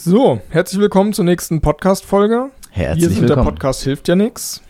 [0.00, 2.50] So, herzlich willkommen zur nächsten Podcast-Folge.
[2.70, 3.44] Herzlich Wir sind willkommen.
[3.46, 4.62] der Podcast Hilft ja nix.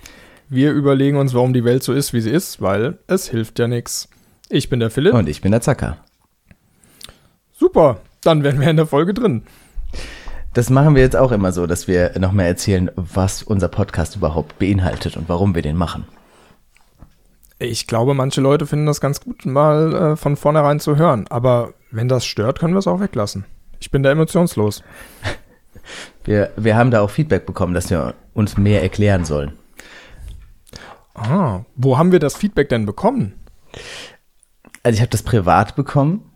[0.49, 3.69] Wir überlegen uns, warum die Welt so ist, wie sie ist, weil es hilft ja
[3.69, 4.09] nix.
[4.49, 5.13] Ich bin der Philipp.
[5.13, 5.99] Und ich bin der Zacker.
[7.53, 9.43] Super, dann wären wir in der Folge drin.
[10.55, 14.59] Das machen wir jetzt auch immer so, dass wir nochmal erzählen, was unser Podcast überhaupt
[14.59, 16.07] beinhaltet und warum wir den machen.
[17.59, 21.27] Ich glaube, manche Leute finden das ganz gut, mal äh, von vornherein zu hören.
[21.29, 23.45] Aber wenn das stört, können wir es auch weglassen.
[23.81, 24.83] Ich bin da emotionslos.
[26.25, 29.53] Wir, wir haben da auch Feedback bekommen, dass wir uns mehr erklären sollen.
[31.15, 33.35] Ah, wo haben wir das Feedback denn bekommen?
[34.83, 36.31] Also ich habe das privat bekommen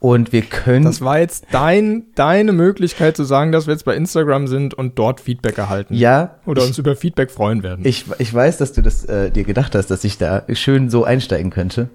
[0.00, 0.84] und wir können...
[0.84, 4.98] Das war jetzt dein, deine Möglichkeit zu sagen, dass wir jetzt bei Instagram sind und
[4.98, 5.94] dort Feedback erhalten.
[5.94, 7.86] ja, Oder ich, uns über Feedback freuen werden.
[7.86, 11.04] ich, ich weiß, dass du das äh, dir gedacht hast, dass ich da schön so
[11.04, 11.88] einsteigen könnte.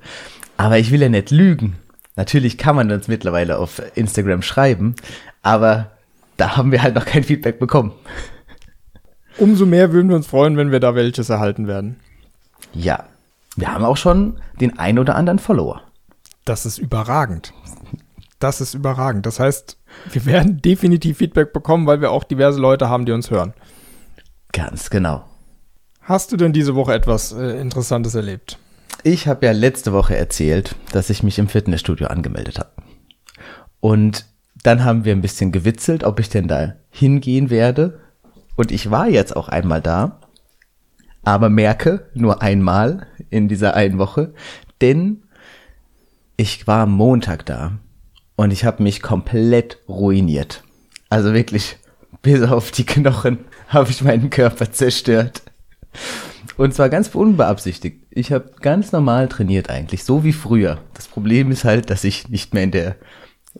[0.57, 1.75] Aber ich will ja nicht lügen.
[2.19, 4.93] Natürlich kann man uns mittlerweile auf Instagram schreiben,
[5.41, 5.91] aber
[6.35, 7.93] da haben wir halt noch kein Feedback bekommen.
[9.37, 11.97] Umso mehr würden wir uns freuen, wenn wir da welches erhalten werden.
[12.73, 13.05] Ja,
[13.55, 15.81] wir haben auch schon den ein oder anderen Follower.
[16.43, 17.53] Das ist überragend.
[18.39, 19.25] Das ist überragend.
[19.25, 19.77] Das heißt,
[20.11, 23.53] wir werden definitiv Feedback bekommen, weil wir auch diverse Leute haben, die uns hören.
[24.51, 25.23] Ganz genau.
[26.01, 28.59] Hast du denn diese Woche etwas äh, Interessantes erlebt?
[29.03, 32.71] Ich habe ja letzte Woche erzählt, dass ich mich im Fitnessstudio angemeldet habe.
[33.79, 34.25] Und
[34.63, 38.01] dann haben wir ein bisschen gewitzelt, ob ich denn da hingehen werde.
[38.57, 40.19] Und ich war jetzt auch einmal da,
[41.23, 44.33] aber merke nur einmal in dieser einen Woche,
[44.81, 45.23] denn
[46.35, 47.79] ich war am Montag da
[48.35, 50.63] und ich habe mich komplett ruiniert.
[51.09, 51.77] Also wirklich,
[52.21, 53.39] bis auf die Knochen
[53.69, 55.41] habe ich meinen Körper zerstört.
[56.59, 58.05] Und zwar ganz unbeabsichtigt.
[58.09, 60.79] Ich habe ganz normal trainiert eigentlich, so wie früher.
[60.93, 62.97] Das Problem ist halt, dass ich nicht mehr in der,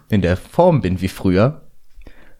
[0.10, 1.62] in der Form bin wie früher.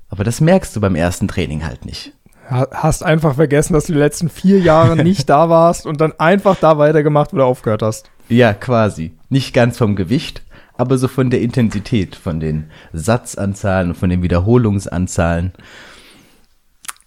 [0.10, 2.12] Aber das merkst du beim ersten Training halt nicht.
[2.50, 6.12] Ha hast einfach vergessen, dass du die letzten vier Jahre nicht da warst und dann
[6.20, 8.12] einfach da weitergemacht, wo du aufgehört hast.
[8.28, 9.14] Ja, quasi.
[9.30, 10.44] Nicht ganz vom Gewicht,
[10.76, 15.54] aber so von der Intensität, von den Satzanzahlen und von den Wiederholungsanzahlen.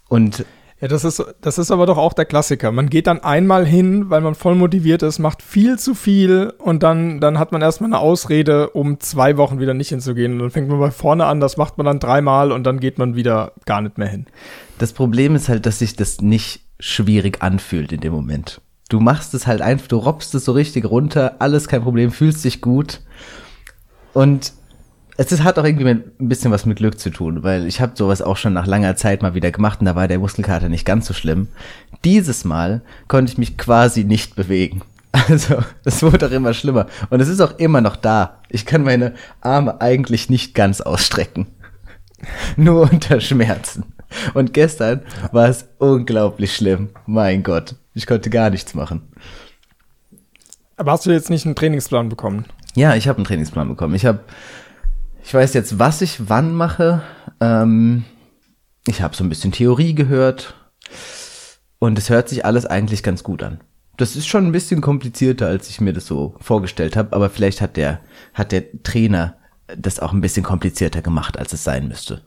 [0.09, 0.47] Und
[0.83, 2.73] Ja, das ist, das ist aber doch auch der Klassiker.
[2.73, 6.83] Man geht dann einmal hin, weil man voll motiviert ist, macht viel zu viel und
[6.83, 10.33] dann, dann hat man erstmal eine Ausrede, um zwei Wochen wieder nicht hinzugehen.
[10.33, 12.99] Und dann fängt man bei vorne an, das macht man dann dreimal und dann geht
[12.99, 14.27] man wieder gar nicht mehr hin.
[14.79, 18.61] Das Problem ist halt, dass sich das nicht schwierig anfühlt in dem Moment.
[18.89, 22.45] Du machst es halt einfach, du robbst es so richtig runter, alles kein Problem, fühlst
[22.45, 23.03] dich gut.
[24.15, 24.53] Und
[25.17, 27.81] es ist, hat auch irgendwie mit, ein bisschen was mit Glück zu tun, weil ich
[27.81, 30.69] habe sowas auch schon nach langer Zeit mal wieder gemacht und da war der Muskelkater
[30.69, 31.49] nicht ganz so schlimm.
[32.05, 34.83] Dieses Mal konnte ich mich quasi nicht bewegen.
[35.29, 36.87] Also, es wurde auch immer schlimmer.
[37.11, 38.39] Und es ist auch immer noch da.
[38.49, 39.13] Ich kann meine
[39.43, 41.49] Arme eigentlich nicht ganz ausstrecken.
[42.57, 43.85] Nur unter Schmerzen.
[44.33, 46.91] Und gestern war es unglaublich schlimm.
[47.05, 49.03] Mein Gott, ich konnte gar nichts machen.
[50.77, 52.47] Aber hast du jetzt nicht einen Trainingsplan bekommen?
[52.75, 53.95] Ja, ich habe einen Trainingsplan bekommen.
[53.95, 54.21] Ich habe,
[55.25, 57.03] ich weiß jetzt, was ich wann mache.
[57.41, 58.05] Ähm,
[58.87, 60.55] ich habe so ein bisschen Theorie gehört
[61.79, 63.61] und es hört sich alles eigentlich ganz gut an.
[63.97, 67.61] Das ist schon ein bisschen komplizierter, als ich mir das so vorgestellt habe, aber vielleicht
[67.61, 68.01] hat der,
[68.35, 69.37] hat der Trainer
[69.77, 72.23] das auch ein bisschen komplizierter gemacht, als es sein müsste.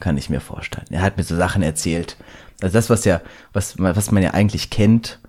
[0.00, 0.86] Kann ich mir vorstellen.
[0.90, 2.16] Er hat mir so Sachen erzählt.
[2.62, 3.20] Also das, was ja,
[3.52, 5.20] was, was man ja eigentlich kennt,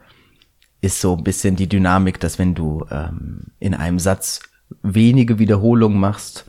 [0.81, 4.39] ist so ein bisschen die Dynamik, dass wenn du ähm, in einem Satz
[4.83, 6.45] wenige Wiederholungen machst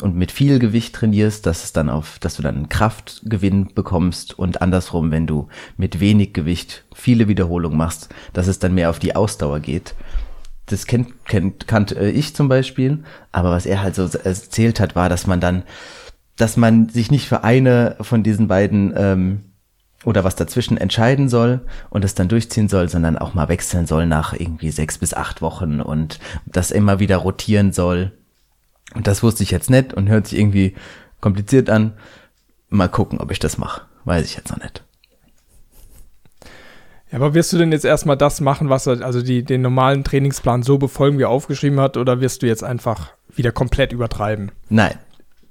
[0.00, 4.60] und mit viel Gewicht trainierst, dass es dann auf, dass du dann Kraftgewinn bekommst und
[4.62, 9.16] andersrum, wenn du mit wenig Gewicht viele Wiederholungen machst, dass es dann mehr auf die
[9.16, 9.94] Ausdauer geht.
[10.66, 14.96] Das kennt, kennt, kannte äh, ich zum Beispiel, aber was er halt so erzählt hat,
[14.96, 15.62] war, dass man dann,
[16.36, 19.40] dass man sich nicht für eine von diesen beiden ähm,
[20.04, 24.06] oder was dazwischen entscheiden soll und es dann durchziehen soll, sondern auch mal wechseln soll
[24.06, 28.12] nach irgendwie sechs bis acht Wochen und das immer wieder rotieren soll.
[28.94, 30.74] Und das wusste ich jetzt nicht und hört sich irgendwie
[31.20, 31.94] kompliziert an.
[32.68, 33.82] Mal gucken, ob ich das mache.
[34.04, 34.84] Weiß ich jetzt noch nicht.
[37.10, 40.02] Ja, aber wirst du denn jetzt erstmal das machen, was er, also die, den normalen
[40.02, 44.50] Trainingsplan so befolgen, wie er aufgeschrieben hat, oder wirst du jetzt einfach wieder komplett übertreiben?
[44.68, 44.94] Nein.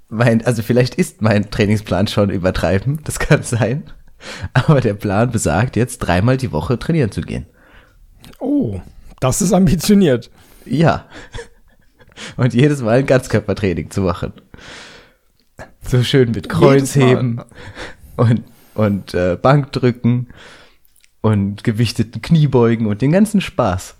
[0.08, 3.84] Mein, also vielleicht ist mein Trainingsplan schon übertreiben, das kann sein.
[4.52, 7.46] Aber der Plan besagt, jetzt dreimal die Woche trainieren zu gehen.
[8.38, 8.80] Oh,
[9.20, 10.30] das ist ambitioniert.
[10.64, 11.06] Ja.
[12.36, 14.32] Und jedes Mal ein Ganzkörpertraining zu machen.
[15.82, 17.42] So schön mit Kreuzheben
[18.16, 18.42] und,
[18.74, 20.28] und äh, Bankdrücken
[21.20, 23.96] und gewichteten Kniebeugen und den ganzen Spaß.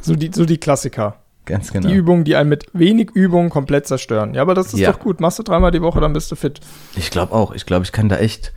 [0.00, 1.20] So die, so die Klassiker.
[1.46, 1.88] Ganz genau.
[1.88, 4.34] Die Übungen, die einen mit wenig Übung komplett zerstören.
[4.34, 4.92] Ja, aber das ist Ja.
[4.92, 5.20] doch gut.
[5.20, 6.60] Machst du dreimal die Woche, dann bist du fit.
[6.96, 7.52] Ich glaube auch.
[7.52, 8.52] Ich glaube, ich kann da echt.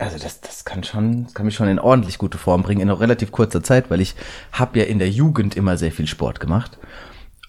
[0.00, 2.88] Also das, das kann schon, das kann mich schon in ordentlich gute Form bringen in
[2.88, 4.14] noch relativ kurzer Zeit, weil ich
[4.52, 6.78] habe ja in der Jugend immer sehr viel Sport gemacht.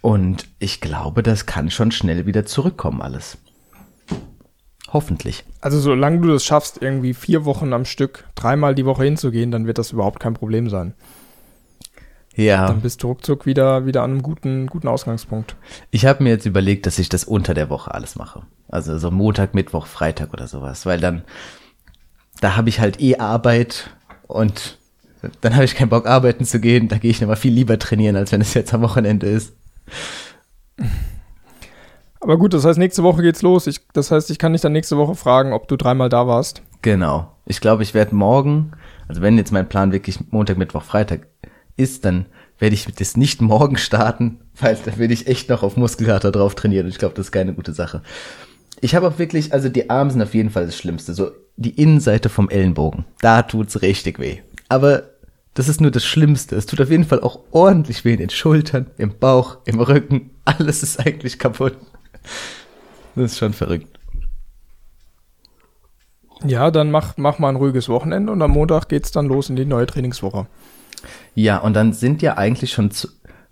[0.02, 3.38] Und ich glaube, das kann schon schnell wieder zurückkommen alles.
[4.92, 5.44] Hoffentlich.
[5.62, 9.68] Also solange du das schaffst, irgendwie vier Wochen am Stück dreimal die Woche hinzugehen, dann
[9.68, 10.94] wird das überhaupt kein Problem sein.
[12.36, 12.68] Ja.
[12.68, 15.56] Dann bist du ruckzuck wieder, wieder an einem guten, guten Ausgangspunkt.
[15.92, 18.44] Ich habe mir jetzt überlegt, dass ich das unter der Woche alles mache.
[18.70, 21.24] Also so Montag, Mittwoch, Freitag oder sowas, weil dann
[22.40, 23.90] da habe ich halt eh Arbeit
[24.28, 24.78] und
[25.42, 26.88] dann habe ich keinen Bock arbeiten zu gehen.
[26.88, 29.54] Da gehe ich nochmal viel lieber trainieren, als wenn es jetzt am Wochenende ist.
[32.22, 33.68] Aber gut, das heißt, nächste Woche geht's los.
[33.68, 36.62] Ich, das heißt, ich kann dich dann nächste Woche fragen, ob du dreimal da warst.
[36.82, 37.32] Genau.
[37.46, 38.72] Ich glaube, ich werde morgen,
[39.08, 41.28] also wenn jetzt mein Plan wirklich Montag, Mittwoch, Freitag
[41.78, 42.26] ist, dann
[42.60, 46.56] werde ich das nicht morgen starten, weil da will ich echt noch auf Muskelkater drauf
[46.56, 48.04] trainieren und ich glaube, das ist keine gute Sache.
[48.82, 51.82] Ich habe auch wirklich, also die Arme sind auf jeden Fall das Schlimmste, so die
[51.82, 54.40] Innenseite vom Ellenbogen, da tut's richtig weh.
[54.68, 55.09] Aber
[55.60, 56.56] das ist nur das Schlimmste.
[56.56, 60.32] Es tut auf jeden Fall auch ordentlich weh in den Schultern, im Bauch, im Rücken.
[60.46, 61.76] Alles ist eigentlich kaputt.
[63.14, 64.00] Das ist schon verrückt.
[66.46, 69.58] Ja, dann mach, mach mal ein ruhiges Wochenende und am Montag geht's dann los in
[69.58, 70.48] die neue Trainingswoche.
[71.36, 72.90] Ja, und dann sind ja eigentlich schon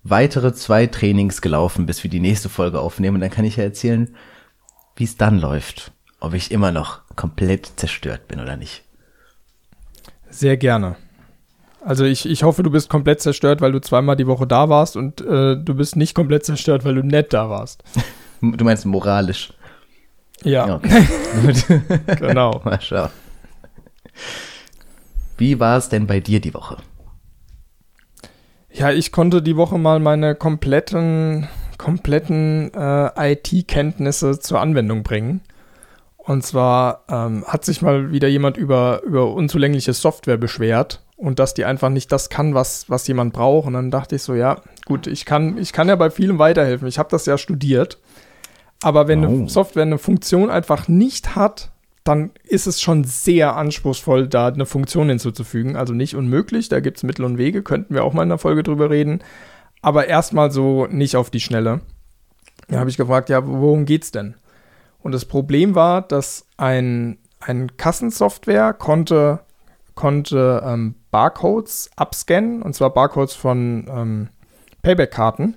[0.03, 3.15] weitere zwei Trainings gelaufen, bis wir die nächste Folge aufnehmen.
[3.15, 4.15] Und dann kann ich ja erzählen,
[4.95, 5.92] wie es dann läuft.
[6.21, 8.86] Ob ich immer noch komplett zerstört bin oder nicht.
[10.30, 10.95] Sehr gerne.
[11.88, 14.98] Also ich, ich hoffe, du bist komplett zerstört, weil du zweimal die Woche da warst
[14.98, 17.84] und äh, du bist nicht komplett zerstört, weil du nett da warst.
[18.39, 19.51] Du meinst moralisch.
[20.44, 21.07] Ja, okay.
[22.19, 22.62] Genau.
[22.63, 23.10] Mal schauen.
[25.39, 26.78] Wie war es denn bei dir die Woche?
[28.72, 31.48] Ja, ich konnte die Woche mal meine kompletten,
[31.80, 35.42] kompletten äh, IT-Kenntnisse zur Anwendung bringen.
[36.18, 41.54] Und zwar ähm, hat sich mal wieder jemand über, über unzulängliche Software beschwert und dass
[41.54, 43.68] die einfach nicht das kann, was, was jemand braucht.
[43.68, 46.88] Und dann dachte ich so, ja, gut, ich kann, ich kann ja bei vielem weiterhelfen.
[46.88, 48.00] Ich habe das ja studiert.
[48.84, 49.28] Aber wenn Oh.
[49.28, 51.72] eine Software eine Funktion einfach nicht hat,
[52.04, 55.75] dann ist es schon sehr anspruchsvoll, da eine Funktion hinzuzufügen.
[55.75, 58.38] Also nicht unmöglich, da gibt es Mittel und Wege, könnten wir auch mal in der
[58.38, 59.20] Folge drüber reden.
[59.81, 61.81] Aber erstmal so nicht auf die Schnelle.
[62.70, 64.36] Da habe ich gefragt, ja, worum geht's denn?
[65.00, 69.40] Und das Problem war, dass ein, ein Kassensoftware konnte,
[69.96, 74.28] konnte ähm, Barcodes abscannen, und zwar Barcodes von ähm,
[74.84, 75.56] Payback-Karten,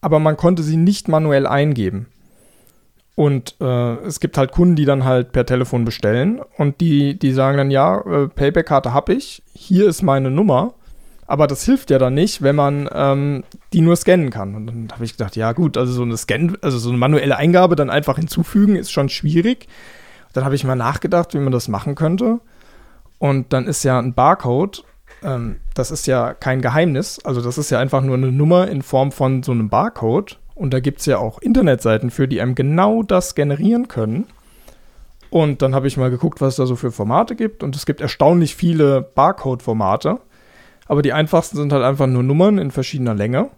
[0.00, 2.06] aber man konnte sie nicht manuell eingeben.
[3.14, 7.32] Und äh, es gibt halt Kunden, die dann halt per Telefon bestellen und die, die
[7.32, 10.72] sagen dann, ja, äh, Payback-Karte habe ich, hier ist meine Nummer.
[11.26, 13.44] Aber das hilft ja dann nicht, wenn man ähm,
[13.74, 14.54] die nur scannen kann.
[14.54, 17.36] Und dann habe ich gedacht, ja gut, also so eine Scan, also so eine manuelle
[17.36, 19.68] Eingabe dann einfach hinzufügen, ist schon schwierig.
[20.32, 22.40] Dann habe ich mal nachgedacht, wie man das machen könnte.
[23.20, 24.82] Und dann ist ja ein Barcode,
[25.22, 27.20] ähm, das ist ja kein Geheimnis.
[27.22, 30.38] Also das ist ja einfach nur eine Nummer in Form von so einem Barcode.
[30.54, 34.26] Und da gibt es ja auch Internetseiten für, die einem genau das generieren können.
[35.28, 37.62] Und dann habe ich mal geguckt, was es da so für Formate gibt.
[37.62, 40.18] Und es gibt erstaunlich viele Barcode-Formate.
[40.86, 43.50] Aber die einfachsten sind halt einfach nur Nummern in verschiedener Länge.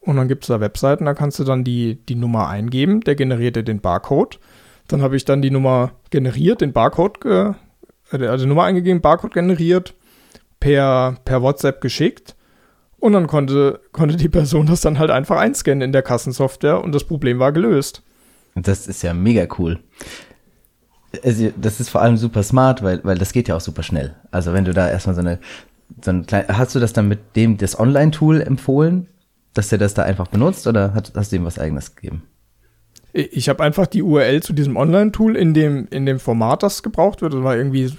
[0.00, 3.14] Und dann gibt es da Webseiten, da kannst du dann die, die Nummer eingeben, der
[3.14, 4.38] generiert dir den Barcode.
[4.86, 7.52] Dann habe ich dann die Nummer generiert, den Barcode, ge,
[8.22, 9.94] also die Nummer eingegeben, Barcode generiert,
[10.60, 12.34] per, per WhatsApp geschickt.
[12.98, 16.94] Und dann konnte, konnte die Person das dann halt einfach einscannen in der Kassensoftware und
[16.94, 18.02] das Problem war gelöst.
[18.54, 19.80] Das ist ja mega cool.
[21.22, 24.16] Also, das ist vor allem super smart, weil, weil das geht ja auch super schnell.
[24.30, 25.38] Also wenn du da erstmal so eine,
[26.02, 29.08] so ein klein, hast du das dann mit dem das Online-Tool empfohlen,
[29.52, 32.22] dass der das da einfach benutzt oder hat, hast du ihm was eigenes gegeben?
[33.16, 37.22] Ich habe einfach die URL zu diesem Online-Tool in dem, in dem Format, das gebraucht
[37.22, 37.32] wird.
[37.32, 37.92] Das war irgendwie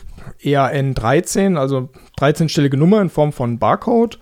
[0.43, 1.87] EAN13, also
[2.19, 4.19] 13-stellige Nummer in Form von Barcode.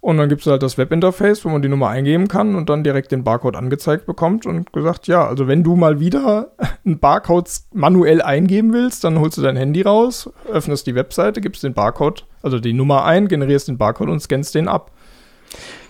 [0.00, 2.84] Und dann gibt es halt das Webinterface, wo man die Nummer eingeben kann und dann
[2.84, 6.52] direkt den Barcode angezeigt bekommt und gesagt, ja, also wenn du mal wieder
[6.84, 11.64] einen Barcode manuell eingeben willst, dann holst du dein Handy raus, öffnest die Webseite, gibst
[11.64, 14.92] den Barcode, also die Nummer ein, generierst den Barcode und scannst den ab.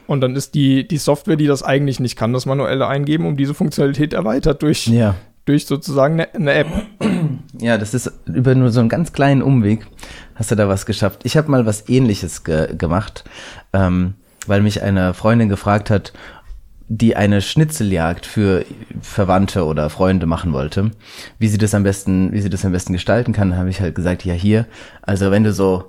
[0.07, 3.37] Und dann ist die, die Software, die das eigentlich nicht kann, das manuelle Eingeben, um
[3.37, 5.15] diese Funktionalität erweitert durch, Ja.
[5.47, 6.67] durch sozusagen eine, eine App.
[7.59, 9.87] Ja, das ist über nur so einen ganz kleinen Umweg
[10.35, 11.21] hast du da was geschafft.
[11.25, 13.25] Ich habe mal was ähnliches ge gemacht,
[13.73, 14.15] ähm,
[14.47, 16.13] weil mich eine Freundin gefragt hat,
[16.89, 18.65] die eine Schnitzeljagd für
[19.01, 20.93] Verwandte oder Freunde machen wollte,
[21.39, 23.95] wie sie das am besten, wie sie das am besten gestalten kann, habe ich halt
[23.97, 24.67] gesagt, ja hier,
[25.03, 25.85] also wenn du so,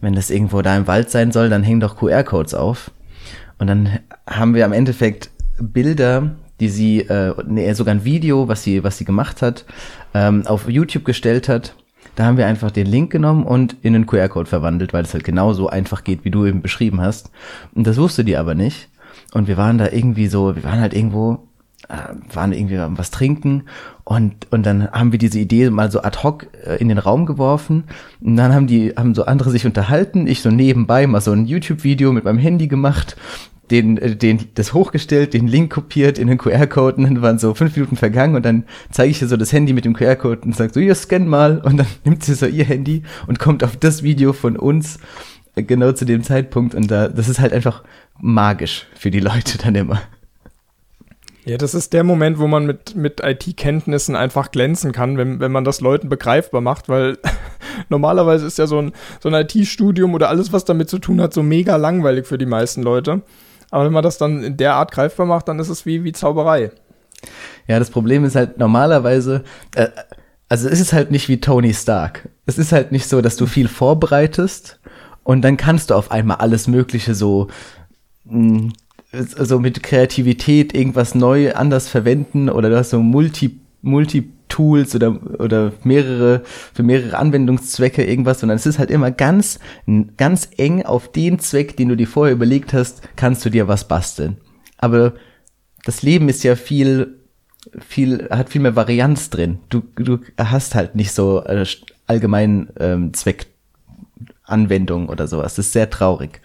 [0.00, 2.90] wenn das irgendwo da im Wald sein soll, dann häng doch QR-Codes auf.
[3.62, 8.64] Und dann haben wir am Endeffekt Bilder, die sie, äh, nee, sogar ein Video, was
[8.64, 9.66] sie, was sie gemacht hat,
[10.14, 11.76] ähm, auf YouTube gestellt hat.
[12.16, 15.22] Da haben wir einfach den Link genommen und in einen QR-Code verwandelt, weil es halt
[15.22, 17.30] genauso einfach geht, wie du eben beschrieben hast.
[17.72, 18.88] Und das wusste die aber nicht.
[19.32, 21.46] Und wir waren da irgendwie so, wir waren halt irgendwo,
[22.32, 23.64] waren irgendwie was trinken
[24.04, 27.26] und, und dann haben wir diese Idee mal so ad hoc äh, in den Raum
[27.26, 27.84] geworfen.
[28.20, 31.46] Und dann haben die, haben so andere sich unterhalten, ich so nebenbei mal so ein
[31.46, 33.16] YouTube-Video mit meinem Handy gemacht
[33.70, 37.54] den, äh, den, das hochgestellt, den Link kopiert in den QR-Code und dann waren so
[37.54, 40.56] fünf Minuten vergangen und dann zeige ich ihr so das Handy mit dem QR-Code und
[40.56, 43.76] sage so, ihr scan mal und dann nimmt sie so ihr Handy und kommt auf
[43.76, 44.98] das Video von uns
[45.54, 47.82] äh, genau zu dem Zeitpunkt und da, das ist halt einfach
[48.20, 50.02] magisch für die Leute dann immer.
[51.44, 55.50] Ja, das ist der Moment, wo man mit, mit IT-Kenntnissen einfach glänzen kann, wenn, wenn
[55.50, 57.18] man das Leuten begreifbar macht, weil
[57.88, 61.34] normalerweise ist ja so ein, so ein IT-Studium oder alles, was damit zu tun hat,
[61.34, 63.22] so mega langweilig für die meisten Leute.
[63.70, 66.12] Aber wenn man das dann in der Art greifbar macht, dann ist es wie, wie
[66.12, 66.70] Zauberei.
[67.66, 69.42] Ja, das Problem ist halt normalerweise,
[69.74, 69.88] äh,
[70.48, 72.28] also es ist halt nicht wie Tony Stark.
[72.46, 74.78] Es ist halt nicht so, dass du viel vorbereitest
[75.24, 77.48] und dann kannst du auf einmal alles Mögliche so,
[78.24, 78.72] mh,
[79.12, 84.94] hm, so mit Kreativität irgendwas neu anders verwenden oder du hast so Multi, Multi Tools
[84.94, 86.42] oder, oder mehrere,
[86.74, 89.58] für mehrere Anwendungszwecke irgendwas, sondern es ist halt immer ganz,
[90.18, 93.88] ganz eng auf den Zweck, den du dir vorher überlegt hast, kannst du dir was
[93.88, 94.36] basteln.
[94.76, 95.14] Aber
[95.86, 97.18] das Leben ist ja viel,
[97.80, 99.58] viel, hat viel mehr Varianz drin.
[99.70, 101.64] Du, du hast halt nicht so äh,
[102.06, 105.54] allgemein ähm, Zweckanwendungen oder sowas.
[105.54, 106.42] Das ist sehr traurig.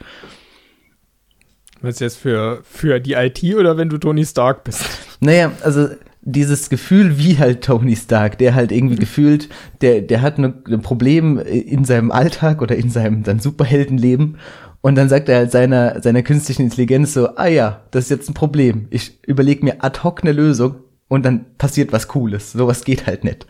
[1.81, 4.83] Was jetzt für, für die IT oder wenn du Tony Stark bist?
[5.19, 5.87] Naja, also
[6.21, 9.49] dieses Gefühl wie halt Tony Stark, der halt irgendwie gefühlt,
[9.81, 14.37] der, der hat ein Problem in seinem Alltag oder in seinem dann Superheldenleben
[14.81, 18.29] und dann sagt er halt seiner, seiner künstlichen Intelligenz so, ah ja, das ist jetzt
[18.29, 18.87] ein Problem.
[18.89, 20.75] Ich überlege mir ad hoc eine Lösung
[21.07, 22.51] und dann passiert was Cooles.
[22.51, 23.47] Sowas geht halt nicht.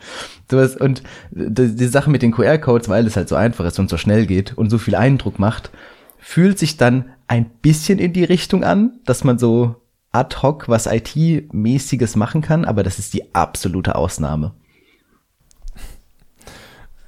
[0.50, 3.90] Sowas, und die, die Sache mit den QR-Codes, weil es halt so einfach ist und
[3.90, 5.72] so schnell geht und so viel Eindruck macht,
[6.20, 9.76] fühlt sich dann ein bisschen in die Richtung an, dass man so
[10.12, 14.54] ad hoc was IT-mäßiges machen kann, aber das ist die absolute Ausnahme.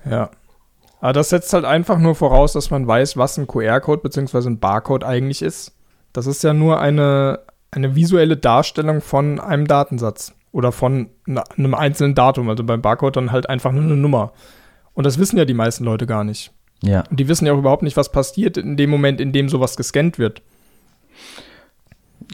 [0.09, 0.29] Ja.
[1.01, 4.49] Aber das setzt halt einfach nur voraus, dass man weiß, was ein QR-Code bzw.
[4.49, 5.73] ein Barcode eigentlich ist.
[6.11, 7.39] Das ist ja nur eine,
[7.71, 12.49] eine visuelle Darstellung von einem Datensatz oder von einem einzelnen Datum.
[12.49, 14.33] Also beim Barcode dann halt einfach nur eine Nummer.
[14.93, 16.51] Und das wissen ja die meisten Leute gar nicht.
[16.83, 17.03] Ja.
[17.09, 19.75] Und die wissen ja auch überhaupt nicht, was passiert in dem Moment, in dem sowas
[19.75, 20.41] gescannt wird.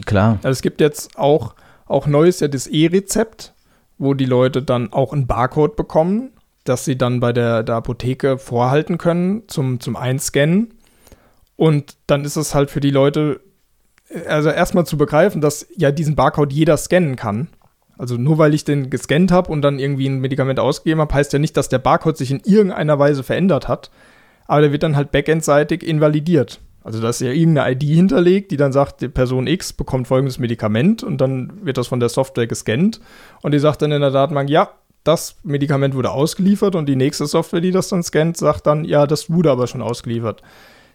[0.04, 0.38] Klar.
[0.42, 1.54] Also es gibt jetzt auch,
[1.86, 3.54] auch neues ja das E-Rezept,
[3.98, 6.30] wo die Leute dann auch einen Barcode bekommen,
[6.64, 10.74] dass sie dann bei der, der Apotheke vorhalten können zum, zum Einscannen.
[11.56, 13.40] Und dann ist es halt für die Leute,
[14.28, 17.48] also erstmal zu begreifen, dass ja diesen Barcode jeder scannen kann.
[17.98, 21.32] Also nur weil ich den gescannt habe und dann irgendwie ein Medikament ausgegeben habe, heißt
[21.32, 23.90] ja nicht, dass der Barcode sich in irgendeiner Weise verändert hat.
[24.46, 26.60] Aber der wird dann halt backendseitig invalidiert.
[26.86, 30.38] Also da ist ja irgendeine ID hinterlegt, die dann sagt, die Person X bekommt folgendes
[30.38, 33.00] Medikament und dann wird das von der Software gescannt
[33.42, 34.70] und die sagt dann in der Datenbank, ja,
[35.02, 39.08] das Medikament wurde ausgeliefert und die nächste Software, die das dann scannt, sagt dann, ja,
[39.08, 40.42] das wurde aber schon ausgeliefert.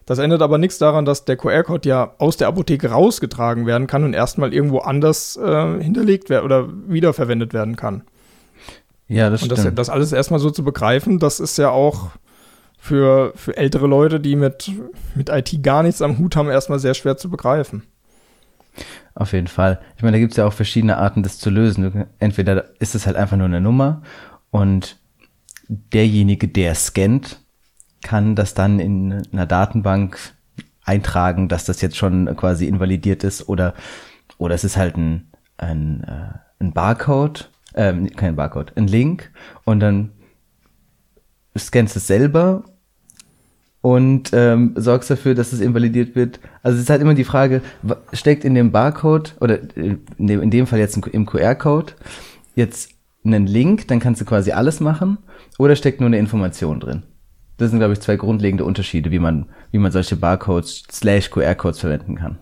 [0.06, 4.04] Das ändert aber nichts daran, dass der QR-Code ja aus der Apotheke rausgetragen werden kann
[4.04, 8.04] und erstmal irgendwo anders äh, hinterlegt werden oder wiederverwendet werden kann.
[9.08, 9.68] Ja, das und stimmt.
[9.68, 12.12] Und das, das alles erstmal so zu begreifen, das ist ja auch
[12.82, 14.72] für, für ältere Leute, die mit,
[15.14, 17.84] mit IT gar nichts am Hut haben, erstmal sehr schwer zu begreifen.
[19.14, 19.80] Auf jeden Fall.
[19.98, 22.08] Ich meine, da gibt es ja auch verschiedene Arten, das zu lösen.
[22.18, 24.02] Entweder ist es halt einfach nur eine Nummer
[24.50, 24.98] und
[25.68, 27.40] derjenige, der scannt,
[28.02, 30.18] kann das dann in einer Datenbank
[30.84, 33.76] eintragen, dass das jetzt schon quasi invalidiert ist oder,
[34.40, 39.30] oder es ist halt ein, ein, äh, ein Barcode, äh, kein Barcode, ein Link
[39.66, 40.14] und dann
[41.56, 42.64] scannst es selber
[43.82, 46.40] und ähm, sorgst dafür, dass es invalidiert wird.
[46.62, 47.62] Also es ist halt immer die Frage,
[48.14, 51.94] steckt in dem Barcode oder äh, in dem, in dem Fall jetzt im QR-Code
[52.56, 52.92] jetzt
[53.24, 55.18] einen Link, dann kannst du quasi alles machen,
[55.58, 57.04] oder steckt nur eine Information drin.
[57.58, 61.80] Das sind, glaube ich, zwei grundlegende Unterschiede, wie man, wie man solche Barcodes slash QR-Codes
[61.80, 62.40] verwenden kann.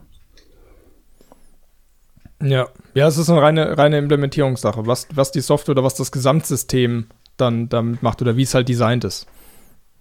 [2.41, 6.13] Ja, ja, es ist eine reine, reine Implementierungssache, was, was die Software oder was das
[6.13, 9.27] Gesamtsystem dann damit macht oder wie es halt designt ist.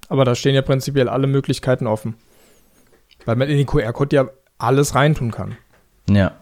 [0.09, 2.15] Aber da stehen ja prinzipiell alle Möglichkeiten offen.
[3.25, 5.57] Weil man in den QR-Code ja alles reintun kann.
[6.09, 6.33] Ja.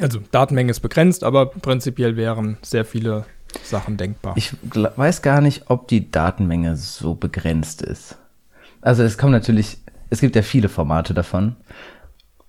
[0.00, 3.24] Also Datenmenge ist begrenzt, aber prinzipiell wären sehr viele
[3.62, 4.34] Sachen denkbar.
[4.36, 8.16] Ich weiß gar nicht, ob die Datenmenge so begrenzt ist.
[8.80, 9.78] Also es kommen natürlich,
[10.10, 11.56] es gibt ja viele Formate davon,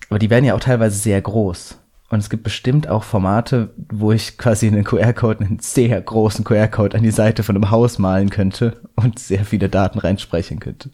[0.09, 1.77] aber die werden ja auch teilweise sehr groß.
[2.09, 6.97] Und es gibt bestimmt auch Formate, wo ich quasi einen QR-Code, einen sehr großen QR-Code
[6.97, 10.91] an die Seite von einem Haus malen könnte und sehr viele Daten reinsprechen könnte.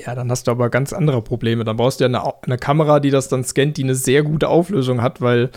[0.00, 1.64] Ja, dann hast du aber ganz andere Probleme.
[1.64, 4.48] Dann brauchst du ja eine, eine Kamera, die das dann scannt, die eine sehr gute
[4.48, 5.50] Auflösung hat, weil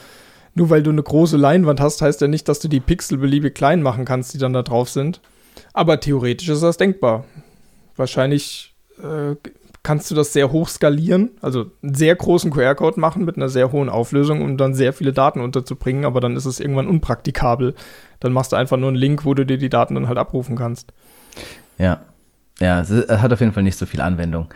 [0.54, 3.56] nur weil du eine große Leinwand hast, heißt ja nicht, dass du die Pixel beliebig
[3.56, 5.22] klein machen kannst, die dann da drauf sind.
[5.74, 7.26] Aber theoretisch ist das denkbar.
[7.96, 9.36] Wahrscheinlich äh,
[9.84, 13.72] kannst du das sehr hoch skalieren, also einen sehr großen QR-Code machen mit einer sehr
[13.72, 17.74] hohen Auflösung, um dann sehr viele Daten unterzubringen, aber dann ist es irgendwann unpraktikabel.
[18.20, 20.56] Dann machst du einfach nur einen Link, wo du dir die Daten dann halt abrufen
[20.56, 20.94] kannst.
[21.78, 22.02] Ja.
[22.60, 24.54] Ja, es hat auf jeden Fall nicht so viel Anwendung.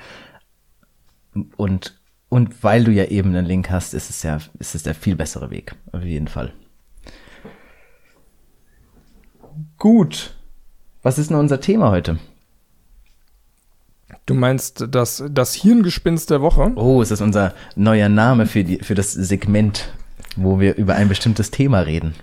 [1.57, 4.93] Und, und weil du ja eben einen Link hast, ist es ja, ist es der
[4.93, 5.75] viel bessere Weg.
[5.91, 6.53] Auf jeden Fall.
[9.79, 10.35] Gut.
[11.01, 12.19] Was ist denn unser Thema heute?
[14.25, 16.71] Du meinst das, das Hirngespinst der Woche?
[16.75, 19.93] Oh, ist das unser neuer Name für, die, für das Segment,
[20.35, 22.15] wo wir über ein bestimmtes Thema reden?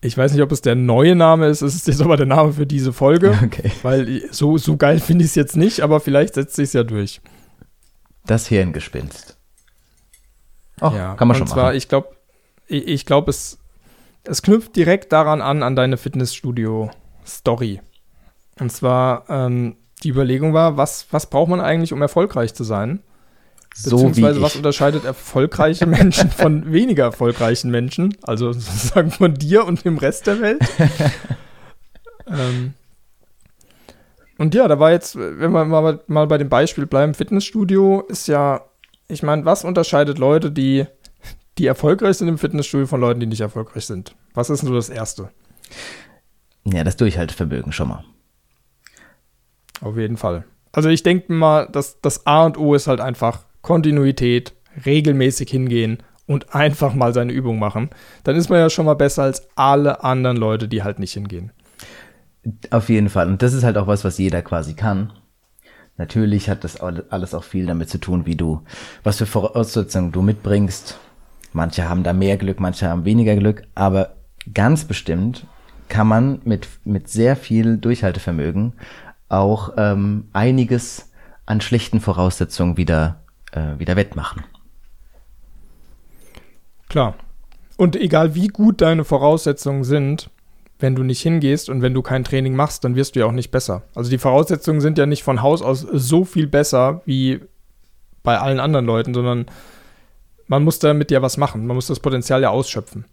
[0.00, 1.62] Ich weiß nicht, ob es der neue Name ist.
[1.62, 3.38] Es ist jetzt aber der Name für diese Folge.
[3.44, 3.70] Okay.
[3.82, 6.84] Weil so, so geil finde ich es jetzt nicht, aber vielleicht setzt sich es ja
[6.84, 7.20] durch.
[8.24, 9.36] Das Hirngespinst.
[10.80, 11.76] Oh, ja, kann man schon und zwar, machen.
[11.76, 12.16] ich glaube,
[12.66, 13.58] ich, ich glaube, es,
[14.24, 17.80] es knüpft direkt daran an, an deine Fitnessstudio-Story.
[18.58, 23.00] Und zwar, ähm, die Überlegung war, was, was braucht man eigentlich, um erfolgreich zu sein?
[23.70, 28.16] Beziehungsweise, so was unterscheidet erfolgreiche Menschen von weniger erfolgreichen Menschen?
[28.22, 30.60] Also sozusagen von dir und dem Rest der Welt.
[32.26, 32.74] ähm,
[34.38, 38.26] und ja, da war jetzt, wenn wir mal, mal bei dem Beispiel bleiben, Fitnessstudio ist
[38.28, 38.62] ja,
[39.08, 40.84] ich meine, was unterscheidet Leute, die,
[41.58, 44.14] die erfolgreich sind im Fitnessstudio von Leuten, die nicht erfolgreich sind?
[44.34, 45.30] Was ist denn so das Erste?
[46.64, 48.04] Ja, das Durchhaltevermögen schon mal.
[49.82, 50.44] Auf jeden Fall.
[50.72, 54.54] Also ich denke mal, dass das A und O ist halt einfach Kontinuität,
[54.86, 57.90] regelmäßig hingehen und einfach mal seine Übung machen.
[58.24, 61.52] Dann ist man ja schon mal besser als alle anderen Leute, die halt nicht hingehen.
[62.70, 63.28] Auf jeden Fall.
[63.28, 65.12] Und das ist halt auch was, was jeder quasi kann.
[65.98, 68.62] Natürlich hat das alles auch viel damit zu tun, wie du,
[69.02, 70.98] was für Voraussetzungen du mitbringst.
[71.52, 74.16] Manche haben da mehr Glück, manche haben weniger Glück, aber
[74.54, 75.46] ganz bestimmt
[75.88, 78.72] kann man mit, mit sehr viel Durchhaltevermögen
[79.32, 81.10] auch ähm, einiges
[81.46, 84.44] an schlechten Voraussetzungen wieder, äh, wieder wettmachen.
[86.88, 87.14] Klar.
[87.76, 90.30] Und egal wie gut deine Voraussetzungen sind,
[90.78, 93.32] wenn du nicht hingehst und wenn du kein Training machst, dann wirst du ja auch
[93.32, 93.82] nicht besser.
[93.94, 97.40] Also die Voraussetzungen sind ja nicht von Haus aus so viel besser wie
[98.22, 99.46] bei allen anderen Leuten, sondern
[100.46, 101.66] man muss damit ja was machen.
[101.66, 103.04] Man muss das Potenzial ja ausschöpfen.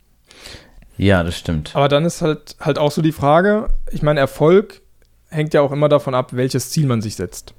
[0.97, 1.75] Ja, das stimmt.
[1.75, 4.81] Aber dann ist halt, halt auch so die Frage, ich meine, Erfolg
[5.29, 7.53] hängt ja auch immer davon ab, welches Ziel man sich setzt.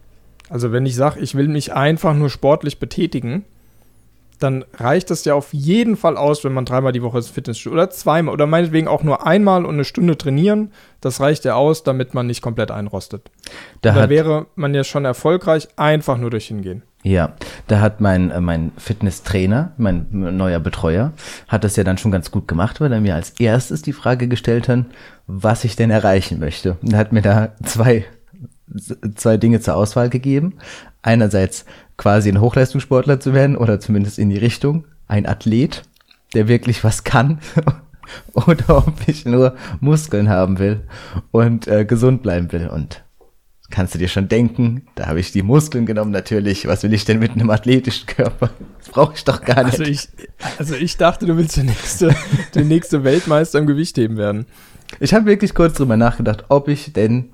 [0.49, 3.45] Also wenn ich sage, ich will mich einfach nur sportlich betätigen,
[4.41, 7.75] dann reicht es ja auf jeden Fall aus, wenn man dreimal die Woche ins Fitnessstudio
[7.75, 10.73] oder zweimal oder meinetwegen auch nur einmal und eine Stunde trainieren.
[11.01, 13.31] Das reicht ja aus, damit man nicht komplett einrostet.
[13.83, 16.83] Da, da wäre man ja schon erfolgreich, einfach nur durch hingehen.
[17.03, 17.33] Ja,
[17.67, 21.13] da hat mein, äh, mein Fitnesstrainer, mein neuer Betreuer,
[21.49, 24.29] hat das ja dann schon ganz gut gemacht, weil er mir als erstes die Frage
[24.29, 24.85] gestellt hat,
[25.27, 26.77] was ich denn erreichen möchte.
[26.83, 28.05] Und er hat mir da zwei,
[29.15, 30.59] zwei Dinge zur Auswahl gegeben.
[31.01, 31.65] Einerseits
[31.97, 35.83] quasi ein Hochleistungssportler zu werden oder zumindest in die Richtung, ein Athlet,
[36.35, 37.39] der wirklich was kann.
[38.35, 40.83] oder ob ich nur Muskeln haben will
[41.31, 42.69] und äh, gesund bleiben will.
[42.69, 43.03] Und
[43.71, 46.67] kannst du dir schon denken, da habe ich die Muskeln genommen natürlich.
[46.67, 48.51] Was will ich denn mit einem athletischen Körper?
[48.79, 49.79] Das brauche ich doch gar nicht.
[49.79, 50.09] Also ich,
[50.59, 52.15] also ich dachte, du willst der nächste,
[52.55, 54.47] der nächste Weltmeister im Gewichtheben werden.
[54.99, 57.33] Ich habe wirklich kurz drüber nachgedacht, ob ich denn,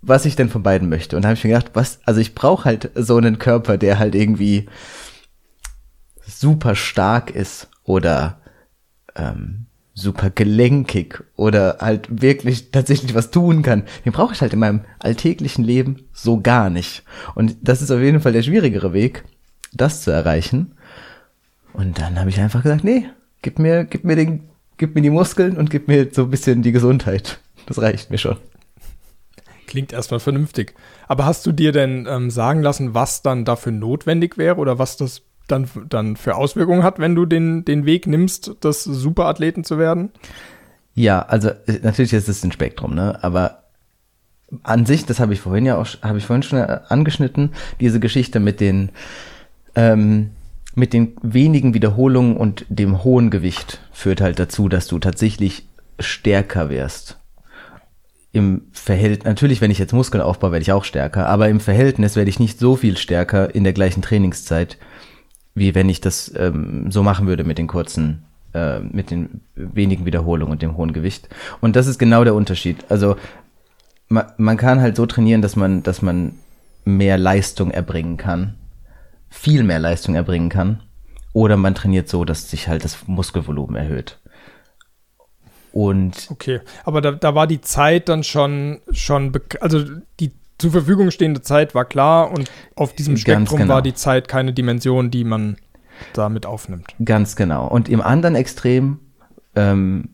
[0.00, 1.16] was ich denn von beiden möchte.
[1.16, 3.98] Und da habe ich mir gedacht, was, also ich brauche halt so einen Körper, der
[3.98, 4.68] halt irgendwie
[6.24, 8.40] super stark ist oder
[9.16, 14.58] ähm, super gelenkig oder halt wirklich tatsächlich was tun kann, den brauche ich halt in
[14.58, 17.02] meinem alltäglichen Leben so gar nicht.
[17.34, 19.24] Und das ist auf jeden Fall der schwierigere Weg,
[19.72, 20.72] das zu erreichen.
[21.72, 23.06] Und dann habe ich einfach gesagt, nee,
[23.42, 26.62] gib mir, gib mir den, gib mir die Muskeln und gib mir so ein bisschen
[26.62, 27.40] die Gesundheit.
[27.66, 28.38] Das reicht mir schon.
[29.66, 30.74] Klingt erstmal vernünftig.
[31.08, 34.96] Aber hast du dir denn ähm, sagen lassen, was dann dafür notwendig wäre oder was
[34.96, 39.78] das dann, dann für Auswirkungen hat, wenn du den, den Weg nimmst, das Superathleten zu
[39.78, 40.10] werden?
[40.94, 43.22] Ja, also äh, natürlich ist es ein Spektrum, ne?
[43.22, 43.62] Aber
[44.62, 48.00] an sich, das habe ich vorhin ja auch, habe ich vorhin schon äh, angeschnitten, diese
[48.00, 48.90] Geschichte mit den,
[49.74, 50.30] ähm,
[50.74, 55.66] mit den wenigen Wiederholungen und dem hohen Gewicht führt halt dazu, dass du tatsächlich
[55.98, 57.18] stärker wirst.
[58.32, 62.16] Im Verhältnis, natürlich, wenn ich jetzt Muskeln aufbaue, werde ich auch stärker, aber im Verhältnis
[62.16, 64.78] werde ich nicht so viel stärker in der gleichen Trainingszeit,
[65.54, 70.06] wie wenn ich das ähm, so machen würde mit den kurzen, äh, mit den wenigen
[70.06, 71.28] Wiederholungen und dem hohen Gewicht.
[71.60, 72.84] Und das ist genau der Unterschied.
[72.88, 73.16] Also
[74.08, 76.34] man, man kann halt so trainieren, dass man, dass man
[76.84, 78.54] mehr Leistung erbringen kann,
[79.30, 80.80] viel mehr Leistung erbringen kann,
[81.32, 84.18] oder man trainiert so, dass sich halt das Muskelvolumen erhöht.
[85.72, 89.82] Und okay, aber da, da war die Zeit dann schon, schon, also
[90.20, 93.74] die zur Verfügung stehende Zeit war klar und auf diesem Spektrum genau.
[93.74, 95.56] war die Zeit keine Dimension, die man
[96.12, 96.94] damit aufnimmt.
[97.04, 97.66] Ganz genau.
[97.66, 98.98] Und im anderen Extrem,
[99.54, 100.10] ähm,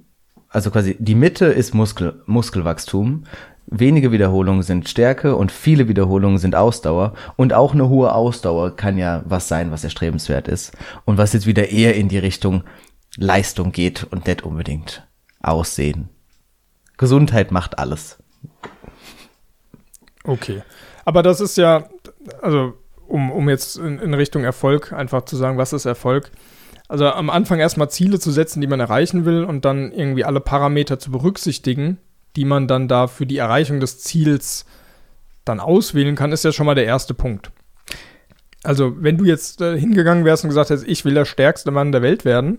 [0.48, 3.24] also quasi die Mitte ist Muskel, Muskelwachstum,
[3.66, 7.14] wenige Wiederholungen sind Stärke und viele Wiederholungen sind Ausdauer.
[7.36, 10.72] Und auch eine hohe Ausdauer kann ja was sein, was erstrebenswert ist.
[11.04, 12.64] Und was jetzt wieder eher in die Richtung
[13.16, 15.06] Leistung geht und nicht unbedingt
[15.40, 16.08] Aussehen.
[16.96, 18.18] Gesundheit macht alles.
[20.28, 20.62] Okay.
[21.06, 21.88] Aber das ist ja,
[22.42, 22.74] also
[23.06, 26.30] um, um jetzt in, in Richtung Erfolg einfach zu sagen, was ist Erfolg?
[26.86, 30.40] Also am Anfang erstmal Ziele zu setzen, die man erreichen will und dann irgendwie alle
[30.40, 31.96] Parameter zu berücksichtigen,
[32.36, 34.66] die man dann da für die Erreichung des Ziels
[35.46, 37.50] dann auswählen kann, ist ja schon mal der erste Punkt.
[38.62, 41.92] Also wenn du jetzt äh, hingegangen wärst und gesagt hättest, ich will der stärkste Mann
[41.92, 42.58] der Welt werden,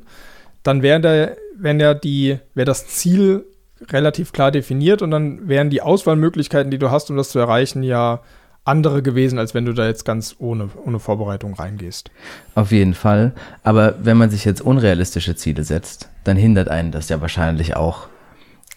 [0.64, 3.46] dann wäre die, wäre das Ziel
[3.90, 7.84] relativ klar definiert und dann wären die Auswahlmöglichkeiten, die du hast, um das zu erreichen,
[7.84, 8.22] ja
[8.66, 12.12] andere gewesen, als wenn du da jetzt ganz ohne, ohne Vorbereitung reingehst.
[12.56, 13.34] Auf jeden Fall.
[13.64, 18.08] Aber wenn man sich jetzt unrealistische Ziele setzt, dann hindert einen das ja wahrscheinlich auch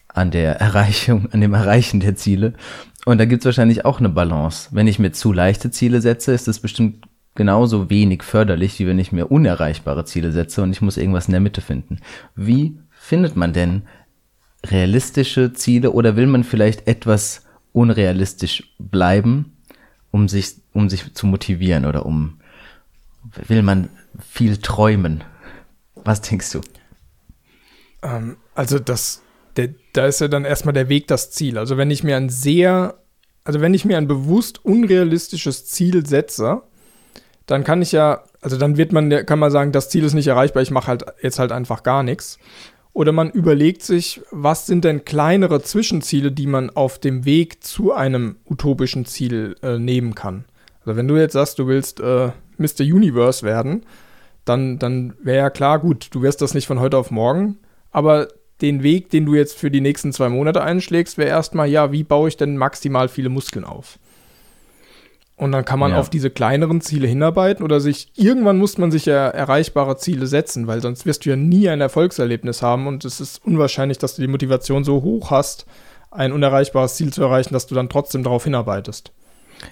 [0.08, 2.54] an der Erreichung, an dem Erreichen der Ziele.
[3.04, 4.68] Und da gibt es wahrscheinlich auch eine Balance.
[4.72, 8.98] Wenn ich mir zu leichte Ziele setze, ist das bestimmt genauso wenig förderlich, wie wenn
[8.98, 11.98] ich mir unerreichbare Ziele setze und ich muss irgendwas in der Mitte finden.
[12.36, 13.82] Wie findet man denn
[14.66, 19.56] realistische Ziele oder will man vielleicht etwas unrealistisch bleiben,
[20.10, 22.40] um sich, um sich zu motivieren oder um,
[23.48, 23.88] will man
[24.20, 25.24] viel träumen?
[25.94, 26.60] Was denkst du?
[28.02, 29.22] Ähm, also das,
[29.56, 31.58] der, da ist ja dann erstmal der Weg das Ziel.
[31.58, 32.98] Also wenn ich mir ein sehr,
[33.44, 36.62] also wenn ich mir ein bewusst unrealistisches Ziel setze,
[37.46, 40.28] dann kann ich ja, also dann wird man, kann man sagen, das Ziel ist nicht
[40.28, 42.38] erreichbar, ich mache halt jetzt halt einfach gar nichts.
[42.94, 47.92] Oder man überlegt sich, was sind denn kleinere Zwischenziele, die man auf dem Weg zu
[47.92, 50.44] einem utopischen Ziel äh, nehmen kann.
[50.84, 52.80] Also wenn du jetzt sagst, du willst äh, Mr.
[52.80, 53.86] Universe werden,
[54.44, 57.58] dann, dann wäre ja klar, gut, du wirst das nicht von heute auf morgen,
[57.90, 58.28] aber
[58.60, 62.04] den Weg, den du jetzt für die nächsten zwei Monate einschlägst, wäre erstmal, ja, wie
[62.04, 63.98] baue ich denn maximal viele Muskeln auf?
[65.42, 65.98] Und dann kann man ja.
[65.98, 70.68] auf diese kleineren Ziele hinarbeiten oder sich, irgendwann muss man sich ja erreichbare Ziele setzen,
[70.68, 74.22] weil sonst wirst du ja nie ein Erfolgserlebnis haben und es ist unwahrscheinlich, dass du
[74.22, 75.66] die Motivation so hoch hast,
[76.12, 79.10] ein unerreichbares Ziel zu erreichen, dass du dann trotzdem darauf hinarbeitest.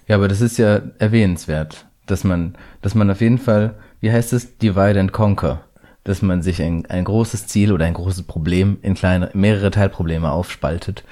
[0.09, 4.33] Ja, aber das ist ja erwähnenswert, dass man, dass man auf jeden Fall, wie heißt
[4.33, 5.61] es, divide and conquer,
[6.03, 10.33] dass man sich ein, ein großes Ziel oder ein großes Problem in kleine, mehrere Teilprobleme
[10.33, 11.05] aufspaltet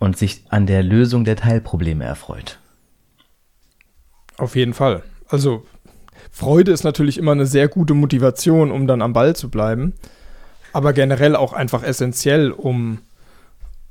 [0.00, 2.59] und sich an der Lösung der Teilprobleme erfreut.
[4.40, 5.02] Auf jeden Fall.
[5.28, 5.64] Also
[6.30, 9.94] Freude ist natürlich immer eine sehr gute Motivation, um dann am Ball zu bleiben,
[10.72, 12.98] aber generell auch einfach essentiell, um,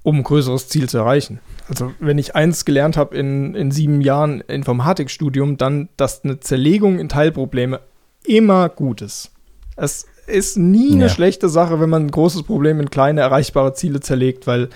[0.04, 1.40] um ein größeres Ziel zu erreichen.
[1.68, 6.98] Also wenn ich eins gelernt habe in, in sieben Jahren Informatikstudium, dann, dass eine Zerlegung
[6.98, 7.82] in Teilprobleme
[8.26, 9.32] immer gut ist.
[9.76, 11.10] Es ist nie eine ja.
[11.10, 14.70] schlechte Sache, wenn man ein großes Problem in kleine erreichbare Ziele zerlegt, weil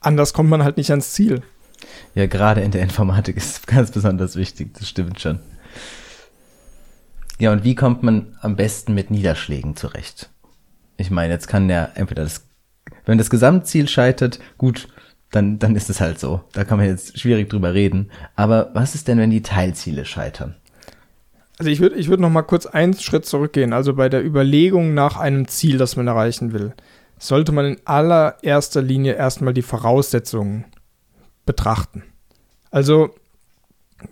[0.00, 1.42] anders kommt man halt nicht ans Ziel.
[2.14, 5.40] Ja, gerade in der Informatik ist es ganz besonders wichtig, das stimmt schon.
[7.38, 10.30] Ja, und wie kommt man am besten mit Niederschlägen zurecht?
[10.96, 12.44] Ich meine, jetzt kann ja entweder das,
[13.06, 14.88] wenn das Gesamtziel scheitert, gut,
[15.30, 16.40] dann, dann ist es halt so.
[16.52, 18.10] Da kann man jetzt schwierig drüber reden.
[18.34, 20.56] Aber was ist denn, wenn die Teilziele scheitern?
[21.58, 23.72] Also ich würde ich würd noch mal kurz einen Schritt zurückgehen.
[23.72, 26.72] Also bei der Überlegung nach einem Ziel, das man erreichen will,
[27.18, 30.64] sollte man in allererster Linie erstmal die Voraussetzungen
[31.48, 32.04] betrachten.
[32.70, 33.10] Also,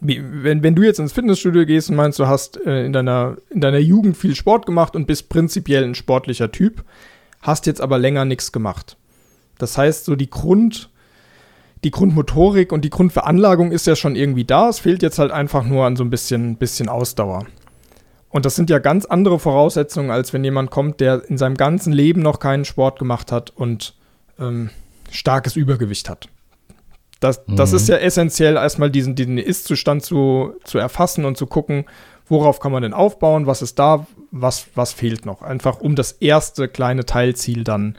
[0.01, 3.61] wenn, wenn du jetzt ins Fitnessstudio gehst und meinst, du hast äh, in, deiner, in
[3.61, 6.83] deiner Jugend viel Sport gemacht und bist prinzipiell ein sportlicher Typ,
[7.43, 8.97] hast jetzt aber länger nichts gemacht.
[9.59, 10.91] Das heißt, so die Grund,
[11.85, 14.69] die Grundmotorik und die Grundveranlagung ist ja schon irgendwie da.
[14.69, 17.47] Es fehlt jetzt halt einfach nur an so ein bisschen, bisschen Ausdauer.
[18.29, 21.93] Und das sind ja ganz andere Voraussetzungen, als wenn jemand kommt, der in seinem ganzen
[21.93, 23.95] Leben noch keinen Sport gemacht hat und
[24.39, 24.71] ähm,
[25.11, 26.29] starkes Übergewicht hat.
[27.27, 27.77] Das, das mhm.
[27.77, 31.85] ist ja essentiell, erstmal diesen, diesen Ist-Zustand zu, zu erfassen und zu gucken,
[32.29, 35.43] worauf kann man denn aufbauen, was ist da, was, was fehlt noch.
[35.43, 37.97] Einfach um das erste kleine Teilziel dann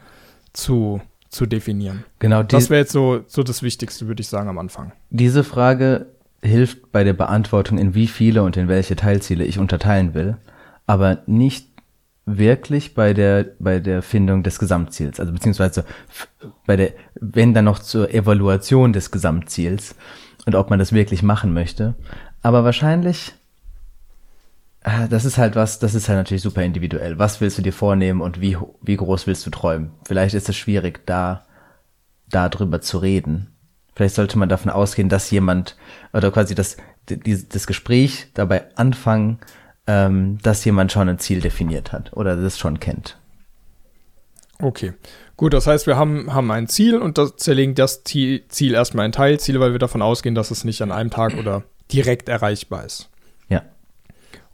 [0.52, 2.04] zu, zu definieren.
[2.18, 2.42] Genau.
[2.42, 4.92] das wäre jetzt so, so das Wichtigste, würde ich sagen, am Anfang.
[5.10, 6.06] Diese Frage
[6.42, 10.36] hilft bei der Beantwortung, in wie viele und in welche Teilziele ich unterteilen will.
[10.86, 11.67] aber nicht
[12.36, 15.84] wirklich bei der, bei der Findung des Gesamtziels, also beziehungsweise
[16.66, 19.94] bei der, wenn dann noch zur Evaluation des Gesamtziels
[20.46, 21.94] und ob man das wirklich machen möchte.
[22.42, 23.32] Aber wahrscheinlich,
[24.82, 27.18] ah, das ist halt was, das ist halt natürlich super individuell.
[27.18, 29.92] Was willst du dir vornehmen und wie, wie groß willst du träumen?
[30.06, 31.46] Vielleicht ist es schwierig, da,
[32.28, 33.54] da drüber zu reden.
[33.94, 35.76] Vielleicht sollte man davon ausgehen, dass jemand,
[36.12, 39.40] oder quasi das, das Gespräch dabei anfangen,
[39.88, 43.18] ähm, dass jemand schon ein Ziel definiert hat oder das schon kennt.
[44.60, 44.92] Okay,
[45.36, 49.12] gut, das heißt, wir haben, haben ein Ziel und das zerlegen das Ziel erstmal in
[49.12, 53.08] Teilziele, weil wir davon ausgehen, dass es nicht an einem Tag oder direkt erreichbar ist.
[53.48, 53.62] Ja.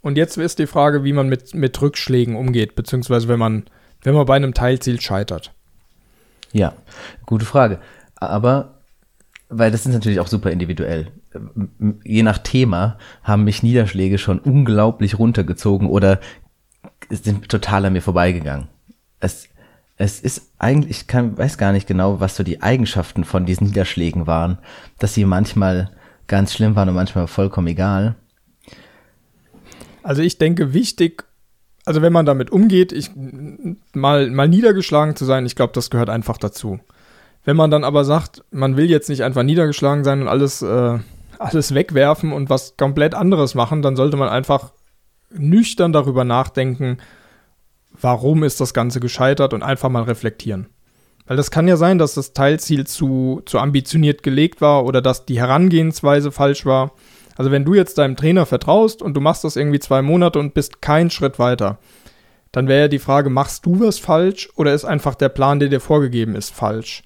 [0.01, 3.65] Und jetzt ist die Frage, wie man mit, mit Rückschlägen umgeht, beziehungsweise wenn man,
[4.03, 5.53] wenn man bei einem Teilziel scheitert.
[6.53, 6.75] Ja,
[7.25, 7.79] gute Frage.
[8.15, 8.74] Aber,
[9.49, 11.11] weil das ist natürlich auch super individuell
[12.03, 16.19] je nach Thema haben mich Niederschläge schon unglaublich runtergezogen oder
[17.09, 18.67] sind total an mir vorbeigegangen.
[19.19, 19.49] Es,
[19.97, 23.67] es ist eigentlich, ich kann, weiß gar nicht genau, was so die Eigenschaften von diesen
[23.67, 24.57] Niederschlägen waren,
[24.99, 25.91] dass sie manchmal
[26.27, 28.15] ganz schlimm waren und manchmal vollkommen egal.
[30.03, 31.23] Also ich denke, wichtig,
[31.85, 33.11] also wenn man damit umgeht, ich,
[33.93, 36.79] mal, mal niedergeschlagen zu sein, ich glaube, das gehört einfach dazu.
[37.45, 40.99] Wenn man dann aber sagt, man will jetzt nicht einfach niedergeschlagen sein und alles äh,
[41.39, 44.73] alles wegwerfen und was komplett anderes machen, dann sollte man einfach
[45.31, 46.97] nüchtern darüber nachdenken,
[47.99, 50.67] warum ist das Ganze gescheitert und einfach mal reflektieren.
[51.27, 55.25] Weil das kann ja sein, dass das Teilziel zu, zu ambitioniert gelegt war oder dass
[55.25, 56.91] die Herangehensweise falsch war.
[57.35, 60.53] Also wenn du jetzt deinem Trainer vertraust und du machst das irgendwie zwei Monate und
[60.53, 61.79] bist keinen Schritt weiter,
[62.51, 65.69] dann wäre ja die Frage, machst du was falsch oder ist einfach der Plan, der
[65.69, 67.03] dir vorgegeben ist, falsch?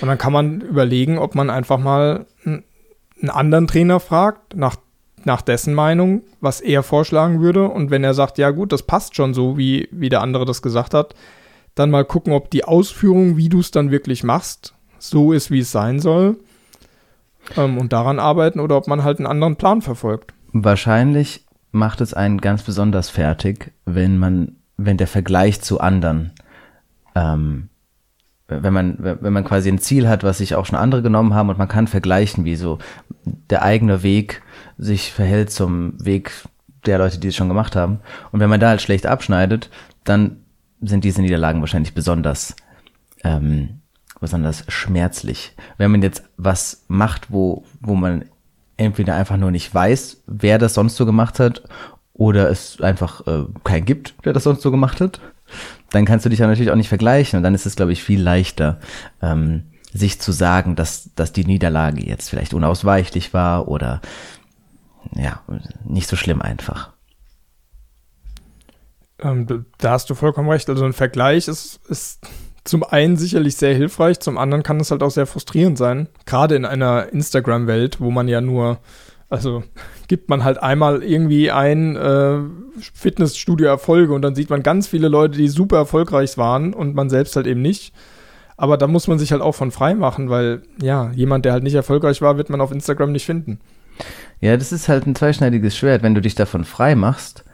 [0.00, 4.76] Und dann kann man überlegen, ob man einfach mal einen anderen Trainer fragt, nach,
[5.24, 7.68] nach dessen Meinung, was er vorschlagen würde.
[7.68, 10.62] Und wenn er sagt, ja gut, das passt schon so, wie, wie der andere das
[10.62, 11.14] gesagt hat,
[11.74, 15.60] dann mal gucken, ob die Ausführung, wie du es dann wirklich machst, so ist, wie
[15.60, 16.38] es sein soll.
[17.56, 20.32] Ähm, und daran arbeiten oder ob man halt einen anderen Plan verfolgt.
[20.52, 26.32] Wahrscheinlich macht es einen ganz besonders fertig, wenn man, wenn der Vergleich zu anderen
[27.14, 27.68] ähm,
[28.48, 31.48] wenn man, wenn man quasi ein Ziel hat, was sich auch schon andere genommen haben
[31.48, 32.78] und man kann vergleichen, wie so
[33.24, 34.42] der eigene Weg
[34.76, 36.32] sich verhält zum Weg
[36.84, 38.00] der Leute, die es schon gemacht haben.
[38.32, 39.70] Und wenn man da halt schlecht abschneidet,
[40.04, 40.44] dann
[40.82, 42.54] sind diese Niederlagen wahrscheinlich besonders,
[43.22, 43.80] ähm,
[44.20, 45.56] besonders schmerzlich.
[45.78, 48.26] Wenn man jetzt was macht, wo, wo man
[48.76, 51.62] entweder einfach nur nicht weiß, wer das sonst so gemacht hat,
[52.14, 55.20] oder es einfach äh, keinen gibt, der das sonst so gemacht hat,
[55.94, 57.36] dann kannst du dich ja natürlich auch nicht vergleichen.
[57.36, 58.80] Und dann ist es, glaube ich, viel leichter,
[59.22, 64.00] ähm, sich zu sagen, dass, dass die Niederlage jetzt vielleicht unausweichlich war oder
[65.14, 65.42] ja,
[65.84, 66.92] nicht so schlimm einfach.
[69.20, 70.68] Ähm, da hast du vollkommen recht.
[70.68, 72.26] Also ein Vergleich ist, ist
[72.64, 76.08] zum einen sicherlich sehr hilfreich, zum anderen kann es halt auch sehr frustrierend sein.
[76.26, 78.78] Gerade in einer Instagram-Welt, wo man ja nur,
[79.28, 79.62] also
[80.08, 82.38] gibt man halt einmal irgendwie ein äh,
[82.94, 87.36] Fitnessstudio-Erfolge und dann sieht man ganz viele Leute, die super erfolgreich waren und man selbst
[87.36, 87.94] halt eben nicht.
[88.56, 91.64] Aber da muss man sich halt auch von frei machen, weil ja, jemand, der halt
[91.64, 93.58] nicht erfolgreich war, wird man auf Instagram nicht finden.
[94.40, 97.44] Ja, das ist halt ein zweischneidiges Schwert, wenn du dich davon frei machst.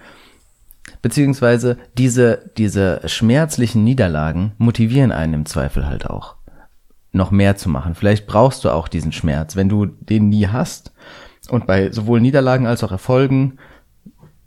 [1.03, 6.37] Beziehungsweise diese, diese schmerzlichen Niederlagen motivieren einen im Zweifel halt auch,
[7.13, 7.95] noch mehr zu machen.
[7.95, 9.57] Vielleicht brauchst du auch diesen Schmerz.
[9.57, 10.93] Wenn du den nie hast,
[11.51, 13.59] und bei sowohl Niederlagen als auch Erfolgen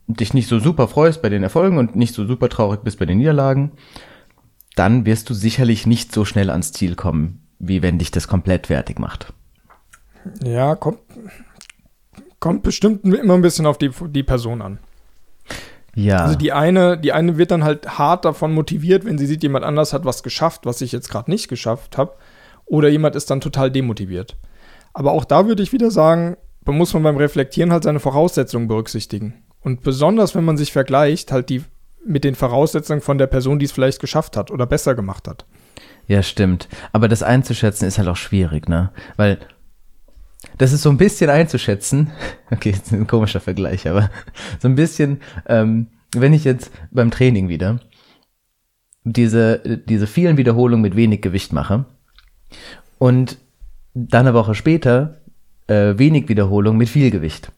[0.07, 3.05] dich nicht so super freust bei den Erfolgen und nicht so super traurig bist bei
[3.05, 3.71] den Niederlagen,
[4.75, 8.67] dann wirst du sicherlich nicht so schnell ans Ziel kommen, wie wenn dich das komplett
[8.67, 9.33] fertig macht.
[10.43, 10.99] Ja, kommt,
[12.39, 14.79] kommt bestimmt immer ein bisschen auf die, die Person an.
[15.95, 16.17] Ja.
[16.23, 19.63] Also die eine, die eine wird dann halt hart davon motiviert, wenn sie sieht, jemand
[19.63, 22.15] anders hat was geschafft, was ich jetzt gerade nicht geschafft habe.
[22.65, 24.37] Oder jemand ist dann total demotiviert.
[24.93, 26.37] Aber auch da würde ich wieder sagen,
[26.71, 29.43] muss man beim Reflektieren halt seine Voraussetzungen berücksichtigen.
[29.61, 31.63] Und besonders, wenn man sich vergleicht, halt die
[32.05, 35.45] mit den Voraussetzungen von der Person, die es vielleicht geschafft hat oder besser gemacht hat.
[36.07, 36.67] Ja, stimmt.
[36.91, 38.91] Aber das einzuschätzen ist halt auch schwierig, ne?
[39.15, 39.39] Weil
[40.57, 42.11] das ist so ein bisschen einzuschätzen.
[42.51, 44.11] Okay, ist ein komischer Vergleich, aber
[44.59, 47.79] so ein bisschen, ähm, wenn ich jetzt beim Training wieder
[49.03, 51.85] diese, diese vielen Wiederholungen mit wenig Gewicht mache
[52.99, 53.39] und
[53.95, 55.21] dann eine Woche später
[55.67, 57.51] äh, wenig Wiederholung mit viel Gewicht.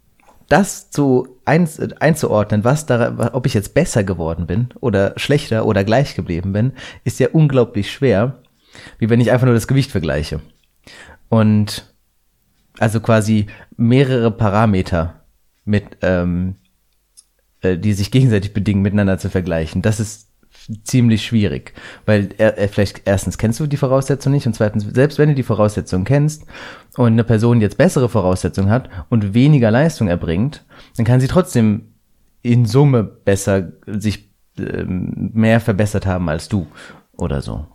[0.47, 1.67] Das zu ein,
[1.99, 6.73] einzuordnen, was da, ob ich jetzt besser geworden bin oder schlechter oder gleich geblieben bin,
[7.03, 8.43] ist ja unglaublich schwer,
[8.99, 10.41] wie wenn ich einfach nur das Gewicht vergleiche.
[11.29, 11.93] Und
[12.77, 15.25] also quasi mehrere Parameter
[15.63, 16.57] mit ähm,
[17.65, 19.81] äh, die sich gegenseitig bedingen, miteinander zu vergleichen.
[19.81, 20.29] Das ist
[20.83, 21.73] ziemlich schwierig,
[22.05, 25.35] weil er, er vielleicht erstens kennst du die Voraussetzungen nicht und zweitens selbst wenn du
[25.35, 26.45] die Voraussetzungen kennst
[26.97, 30.65] und eine Person jetzt bessere Voraussetzungen hat und weniger Leistung erbringt,
[30.97, 31.93] dann kann sie trotzdem
[32.41, 36.67] in Summe besser sich ähm, mehr verbessert haben als du
[37.17, 37.67] oder so.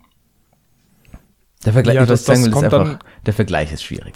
[1.65, 4.15] Der Vergleich, ja, das, das einfach, der Vergleich ist schwierig.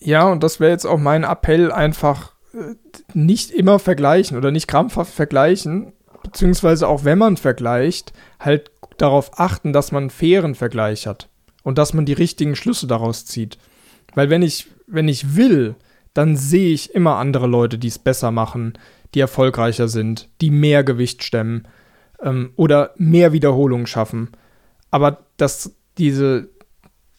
[0.00, 2.74] Ja, und das wäre jetzt auch mein Appell, einfach äh,
[3.14, 5.92] nicht immer vergleichen oder nicht krampfhaft vergleichen,
[6.24, 11.28] beziehungsweise auch wenn man vergleicht, halt darauf achten, dass man einen fairen Vergleich hat
[11.62, 13.58] und dass man die richtigen Schlüsse daraus zieht.
[14.14, 15.76] Weil wenn ich, wenn ich will,
[16.12, 18.74] dann sehe ich immer andere Leute, die es besser machen,
[19.14, 21.66] die erfolgreicher sind, die mehr Gewicht stemmen
[22.22, 24.30] ähm, oder mehr Wiederholungen schaffen.
[24.90, 26.48] Aber das, diese,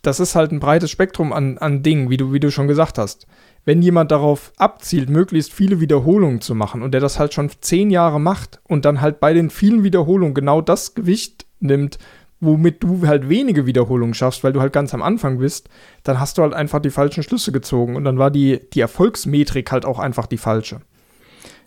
[0.02, 2.98] das ist halt ein breites Spektrum an, an Dingen, wie du, wie du schon gesagt
[2.98, 3.28] hast.
[3.66, 7.90] Wenn jemand darauf abzielt, möglichst viele Wiederholungen zu machen und der das halt schon zehn
[7.90, 11.98] Jahre macht und dann halt bei den vielen Wiederholungen genau das Gewicht nimmt,
[12.40, 15.68] womit du halt wenige Wiederholungen schaffst, weil du halt ganz am Anfang bist,
[16.04, 19.72] dann hast du halt einfach die falschen Schlüsse gezogen und dann war die, die Erfolgsmetrik
[19.72, 20.82] halt auch einfach die falsche.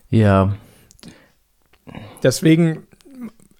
[0.09, 0.55] Ja.
[2.23, 2.83] Deswegen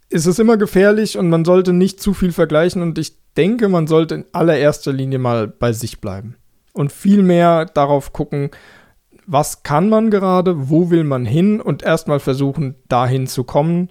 [0.10, 3.88] ist es immer gefährlich und man sollte nicht zu viel vergleichen und ich denke, man
[3.88, 6.36] sollte in allererster Linie mal bei sich bleiben
[6.74, 8.52] und viel mehr darauf gucken,
[9.26, 13.90] was kann man gerade, wo will man hin und erstmal versuchen, dahin zu kommen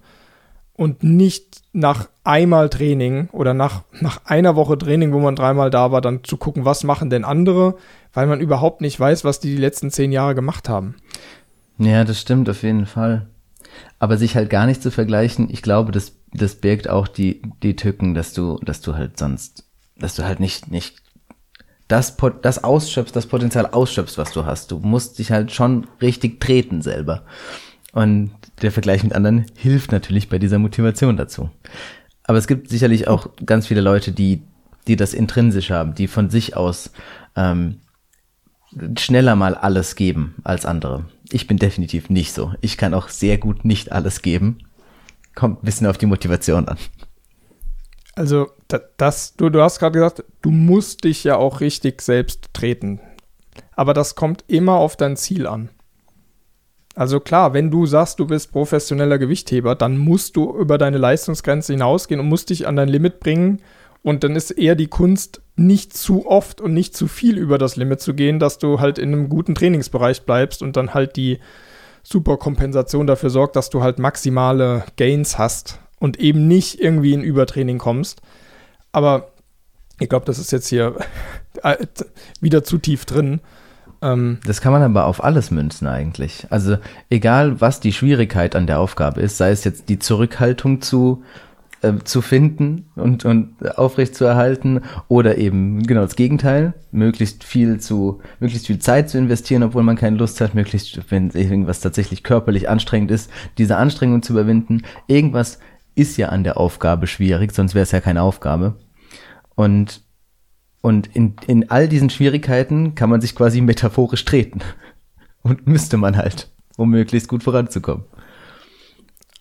[0.73, 5.91] und nicht nach einmal Training oder nach, nach einer Woche Training, wo man dreimal da
[5.91, 7.75] war, dann zu gucken, was machen denn andere,
[8.13, 10.95] weil man überhaupt nicht weiß, was die die letzten zehn Jahre gemacht haben.
[11.77, 13.27] Ja, das stimmt auf jeden Fall.
[13.97, 17.75] Aber sich halt gar nicht zu vergleichen, ich glaube, das, das birgt auch die, die
[17.75, 19.65] Tücken, dass du, dass du halt sonst,
[19.97, 21.01] dass du halt nicht, nicht
[21.89, 24.71] das, das ausschöpfst, das Potenzial ausschöpfst, was du hast.
[24.71, 27.23] Du musst dich halt schon richtig treten selber.
[27.91, 31.49] Und der Vergleich mit anderen hilft natürlich bei dieser Motivation dazu.
[32.23, 34.43] Aber es gibt sicherlich auch ganz viele Leute, die,
[34.87, 36.91] die das intrinsisch haben, die von sich aus
[37.35, 37.77] ähm,
[38.97, 41.05] schneller mal alles geben als andere.
[41.31, 42.53] Ich bin definitiv nicht so.
[42.61, 44.59] Ich kann auch sehr gut nicht alles geben.
[45.33, 46.77] Kommt ein bisschen auf die Motivation an.
[48.19, 48.51] Also,
[48.97, 52.99] das, du, du hast gerade gesagt, du musst dich ja auch richtig selbst treten.
[53.77, 55.69] Aber das kommt immer auf dein Ziel an.
[56.95, 61.71] Also klar, wenn du sagst, du bist professioneller Gewichtheber, dann musst du über deine Leistungsgrenze
[61.71, 63.61] hinausgehen und musst dich an dein Limit bringen.
[64.03, 67.77] Und dann ist eher die Kunst, nicht zu oft und nicht zu viel über das
[67.77, 71.39] Limit zu gehen, dass du halt in einem guten Trainingsbereich bleibst und dann halt die
[72.03, 77.77] Superkompensation dafür sorgt, dass du halt maximale Gains hast und eben nicht irgendwie in Übertraining
[77.77, 78.21] kommst.
[78.91, 79.31] Aber
[79.99, 80.95] ich glaube, das ist jetzt hier
[82.41, 83.41] wieder zu tief drin.
[84.01, 86.47] Ähm, das kann man aber auf alles münzen eigentlich.
[86.49, 86.77] Also
[87.09, 91.23] egal, was die Schwierigkeit an der Aufgabe ist, sei es jetzt die Zurückhaltung zu
[91.81, 97.79] äh, zu finden und, und aufrecht zu erhalten oder eben genau das Gegenteil, möglichst viel
[97.79, 102.23] zu, möglichst viel Zeit zu investieren, obwohl man keine Lust hat, möglichst, wenn irgendwas tatsächlich
[102.23, 104.81] körperlich anstrengend ist, diese Anstrengung zu überwinden.
[105.07, 105.59] Irgendwas
[105.99, 108.75] ist ja an der Aufgabe schwierig, sonst wäre es ja keine Aufgabe.
[109.55, 110.01] Und,
[110.81, 114.61] und in, in all diesen Schwierigkeiten kann man sich quasi metaphorisch treten.
[115.41, 118.03] Und müsste man halt, um möglichst gut voranzukommen.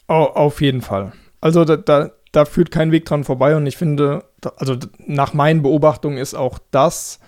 [0.07, 1.13] Oh, auf jeden Fall.
[1.41, 4.25] Also da, da, da führt kein Weg dran vorbei und ich finde,
[4.57, 7.19] also nach meinen Beobachtungen ist auch das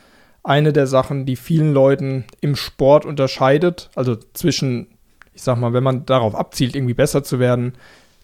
[0.43, 4.87] eine der Sachen, die vielen Leuten im Sport unterscheidet, also zwischen,
[5.35, 7.75] ich sag mal, wenn man darauf abzielt, irgendwie besser zu werden,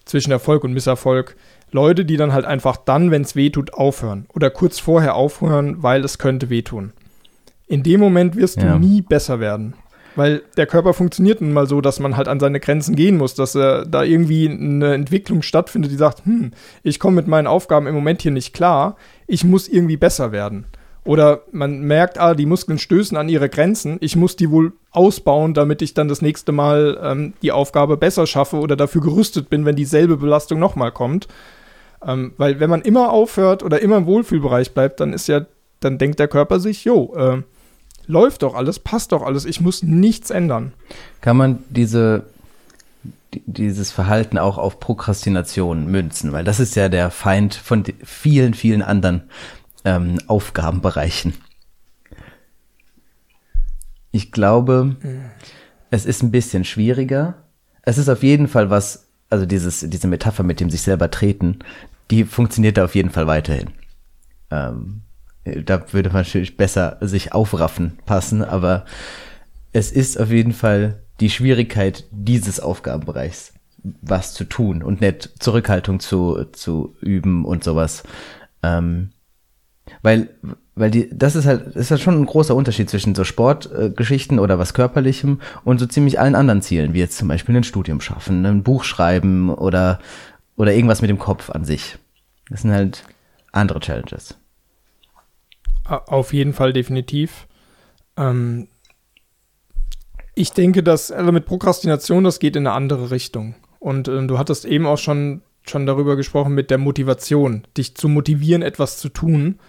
[0.07, 1.35] zwischen Erfolg und Misserfolg.
[1.71, 5.83] Leute, die dann halt einfach dann, wenn es weh tut, aufhören oder kurz vorher aufhören,
[5.83, 6.93] weil es könnte wehtun.
[7.67, 8.73] In dem Moment wirst ja.
[8.73, 9.73] du nie besser werden.
[10.15, 13.35] Weil der Körper funktioniert nun mal so, dass man halt an seine Grenzen gehen muss,
[13.35, 17.85] dass äh, da irgendwie eine Entwicklung stattfindet, die sagt, hm, ich komme mit meinen Aufgaben
[17.85, 18.95] im Moment hier nicht klar,
[19.27, 20.65] ich muss irgendwie besser werden.
[21.07, 25.53] Oder man merkt, ah, die Muskeln stößen an ihre Grenzen, ich muss die wohl ausbauen,
[25.53, 29.63] damit ich dann das nächste Mal ähm, die Aufgabe besser schaffe oder dafür gerüstet bin,
[29.63, 31.29] wenn dieselbe Belastung nochmal kommt.
[32.05, 35.45] Ähm, weil wenn man immer aufhört oder immer im Wohlfühlbereich bleibt, dann ist ja,
[35.79, 37.41] dann denkt der Körper sich, jo, äh,
[38.05, 40.73] läuft doch alles, passt doch alles, ich muss nichts ändern.
[41.21, 42.25] Kann man diese
[43.45, 48.81] dieses Verhalten auch auf Prokrastination münzen, weil das ist ja der Feind von vielen, vielen
[48.81, 49.23] anderen
[49.85, 51.33] ähm, Aufgabenbereichen.
[54.11, 55.25] Ich glaube, mhm.
[55.91, 57.35] es ist ein bisschen schwieriger.
[57.83, 61.59] Es ist auf jeden Fall was, also dieses, diese Metapher mit dem sich selber treten,
[62.11, 63.71] die funktioniert da auf jeden Fall weiterhin.
[64.49, 65.01] Ähm,
[65.43, 68.85] da würde man natürlich besser sich aufraffen passen, aber
[69.73, 73.53] es ist auf jeden Fall die Schwierigkeit dieses Aufgabenbereichs
[74.01, 78.03] was zu tun und nicht Zurückhaltung zu, zu üben und sowas.
[78.63, 79.11] Ähm,
[80.07, 80.29] weil,
[80.75, 84.41] weil die, das ist halt, ist halt schon ein großer Unterschied zwischen so Sportgeschichten äh,
[84.41, 87.99] oder was Körperlichem und so ziemlich allen anderen Zielen, wie jetzt zum Beispiel ein Studium
[87.99, 89.99] schaffen, ein Buch schreiben oder,
[90.55, 91.97] oder irgendwas mit dem Kopf an sich.
[92.49, 93.03] Das sind halt
[93.51, 94.37] andere Challenges.
[95.83, 97.45] Auf jeden Fall definitiv.
[98.15, 98.69] Ähm,
[100.35, 103.55] ich denke, dass also mit Prokrastination, das geht in eine andere Richtung.
[103.79, 108.07] Und äh, du hattest eben auch schon, schon darüber gesprochen mit der Motivation, dich zu
[108.07, 109.59] motivieren, etwas zu tun.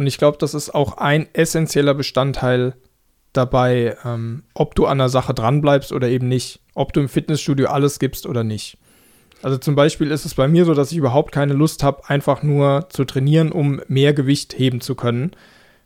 [0.00, 2.72] Und ich glaube, das ist auch ein essentieller Bestandteil
[3.34, 6.60] dabei, ähm, ob du an der Sache dranbleibst oder eben nicht.
[6.74, 8.78] Ob du im Fitnessstudio alles gibst oder nicht.
[9.42, 12.42] Also zum Beispiel ist es bei mir so, dass ich überhaupt keine Lust habe, einfach
[12.42, 15.32] nur zu trainieren, um mehr Gewicht heben zu können.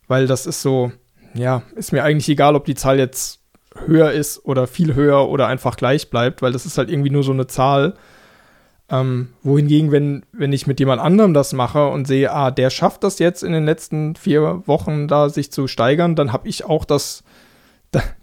[0.06, 0.92] Weil das ist so,
[1.34, 3.40] ja, ist mir eigentlich egal, ob die Zahl jetzt
[3.84, 7.24] höher ist oder viel höher oder einfach gleich bleibt, weil das ist halt irgendwie nur
[7.24, 7.94] so eine Zahl.
[8.90, 13.02] Ähm, wohingegen, wenn, wenn ich mit jemand anderem das mache und sehe, ah, der schafft
[13.02, 16.84] das jetzt in den letzten vier Wochen da sich zu steigern, dann habe ich auch
[16.84, 17.24] das,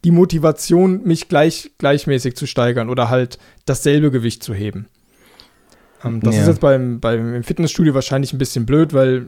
[0.03, 4.87] die Motivation, mich gleich, gleichmäßig zu steigern oder halt dasselbe Gewicht zu heben.
[6.03, 6.41] Ähm, das ja.
[6.41, 9.25] ist jetzt beim, beim Fitnessstudio wahrscheinlich ein bisschen blöd, weil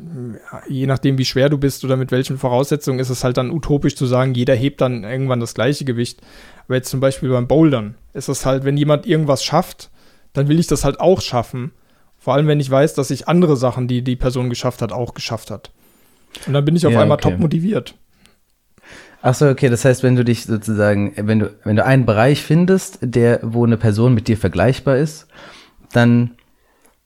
[0.68, 3.96] je nachdem, wie schwer du bist oder mit welchen Voraussetzungen, ist es halt dann utopisch
[3.96, 6.22] zu sagen, jeder hebt dann irgendwann das gleiche Gewicht.
[6.66, 9.90] Aber jetzt zum Beispiel beim Bouldern ist es halt, wenn jemand irgendwas schafft,
[10.34, 11.72] dann will ich das halt auch schaffen.
[12.18, 15.14] Vor allem, wenn ich weiß, dass ich andere Sachen, die die Person geschafft hat, auch
[15.14, 15.72] geschafft hat.
[16.48, 17.32] Und dann bin ich auf ja, einmal okay.
[17.32, 17.96] top motiviert.
[19.22, 22.42] Ach so, okay, das heißt, wenn du dich sozusagen, wenn du, wenn du einen Bereich
[22.42, 25.28] findest, der, wo eine Person mit dir vergleichbar ist,
[25.94, 26.32] dann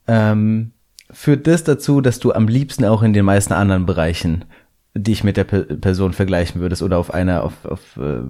[0.08, 0.72] ähm,
[1.10, 4.46] führt das dazu, dass du am liebsten auch in den meisten anderen Bereichen
[4.94, 8.22] dich mit der Pe Person vergleichen würdest oder auf einer auf, auf, äh,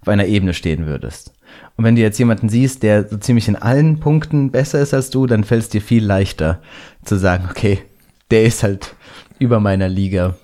[0.00, 1.32] auf einer Ebene stehen würdest.
[1.76, 5.10] Und wenn du jetzt jemanden siehst, der so ziemlich in allen Punkten besser ist als
[5.10, 6.60] du, dann fällt es dir viel leichter
[7.04, 7.82] zu sagen, okay,
[8.30, 8.94] der ist halt
[9.38, 10.36] über meiner Liga.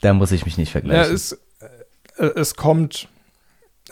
[0.00, 1.10] Da muss ich mich nicht vergleichen.
[1.10, 1.32] Ja, es,
[2.18, 3.08] äh, es kommt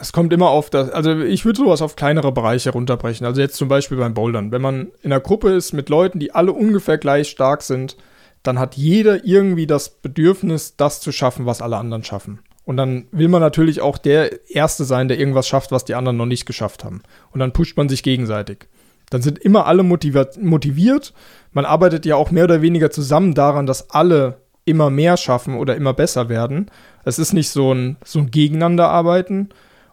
[0.01, 3.27] es kommt immer auf das, also ich würde sowas auf kleinere Bereiche runterbrechen.
[3.27, 4.51] Also jetzt zum Beispiel beim Bouldern.
[4.51, 7.97] Wenn man in einer Gruppe ist mit Leuten, die alle ungefähr gleich stark sind,
[8.43, 12.41] dann hat jeder irgendwie das Bedürfnis, das zu schaffen, was alle anderen schaffen.
[12.71, 16.17] Und dann will man natürlich auch der Erste sein, der irgendwas schafft, was die anderen
[16.17, 17.03] noch nicht geschafft haben.
[17.33, 18.69] Und dann pusht man sich gegenseitig.
[19.11, 21.13] Dann sind immer alle motiviert.
[21.51, 25.75] Man arbeitet ja auch mehr oder weniger zusammen daran, dass alle immer mehr schaffen oder
[25.75, 26.71] immer besser werden.
[27.05, 29.49] Es ist nicht so ein, so ein Gegeneinanderarbeiten,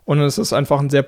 [0.06, 1.08] und es ist einfach ein sehr,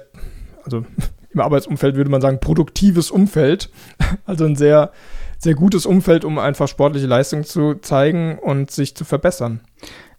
[0.64, 0.84] also
[1.30, 3.70] im Arbeitsumfeld würde man sagen, produktives Umfeld.
[4.26, 4.92] Also ein sehr,
[5.38, 9.62] sehr gutes Umfeld, um einfach sportliche Leistung zu zeigen und sich zu verbessern.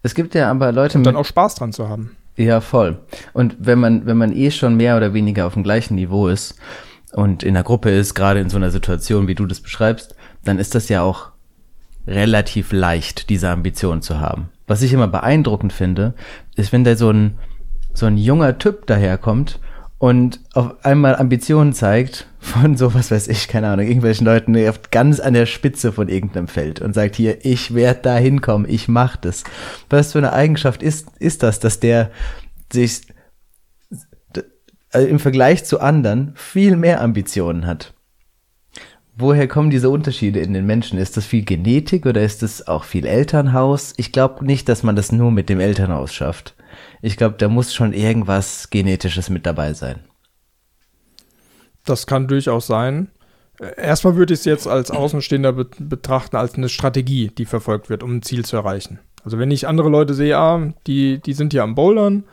[0.03, 0.97] Es gibt ja aber Leute.
[0.97, 2.15] Und dann auch Spaß dran zu haben.
[2.37, 2.99] Ja, voll.
[3.33, 6.55] Und wenn man, wenn man eh schon mehr oder weniger auf dem gleichen Niveau ist
[7.13, 10.57] und in der Gruppe ist, gerade in so einer Situation, wie du das beschreibst, dann
[10.57, 11.29] ist das ja auch
[12.07, 14.49] relativ leicht, diese Ambition zu haben.
[14.65, 16.13] Was ich immer beeindruckend finde,
[16.55, 17.37] ist, wenn da so ein,
[17.93, 19.59] so ein junger Typ daherkommt
[20.01, 24.57] und auf einmal Ambitionen zeigt von so, was weiß ich, keine Ahnung, irgendwelchen Leuten
[24.89, 28.87] ganz an der Spitze von irgendeinem Feld und sagt hier, ich werde da hinkommen, ich
[28.87, 29.43] mach das.
[29.91, 32.09] Was für eine Eigenschaft ist, ist das, dass der
[32.73, 33.01] sich
[34.91, 37.93] also im Vergleich zu anderen viel mehr Ambitionen hat?
[39.15, 40.97] Woher kommen diese Unterschiede in den Menschen?
[40.97, 43.93] Ist das viel Genetik oder ist das auch viel Elternhaus?
[43.97, 46.55] Ich glaube nicht, dass man das nur mit dem Elternhaus schafft.
[47.01, 49.99] Ich glaube, da muss schon irgendwas Genetisches mit dabei sein.
[51.85, 53.09] Das kann durchaus sein.
[53.77, 58.03] Erstmal würde ich es jetzt als Außenstehender be betrachten, als eine Strategie, die verfolgt wird,
[58.03, 58.99] um ein Ziel zu erreichen.
[59.23, 62.23] Also wenn ich andere Leute sehe, ah, die, die sind hier am Bouldern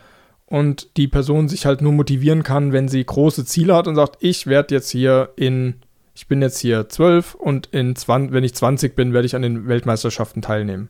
[0.45, 4.17] und die Person sich halt nur motivieren kann, wenn sie große Ziele hat und sagt,
[4.21, 5.75] ich werde jetzt hier in,
[6.15, 9.43] ich bin jetzt hier zwölf und in 20, wenn ich 20 bin, werde ich an
[9.43, 10.89] den Weltmeisterschaften teilnehmen.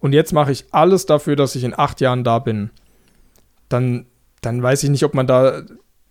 [0.00, 2.70] Und jetzt mache ich alles dafür, dass ich in acht Jahren da bin
[3.68, 4.06] dann,
[4.40, 5.62] dann weiß ich nicht, ob man da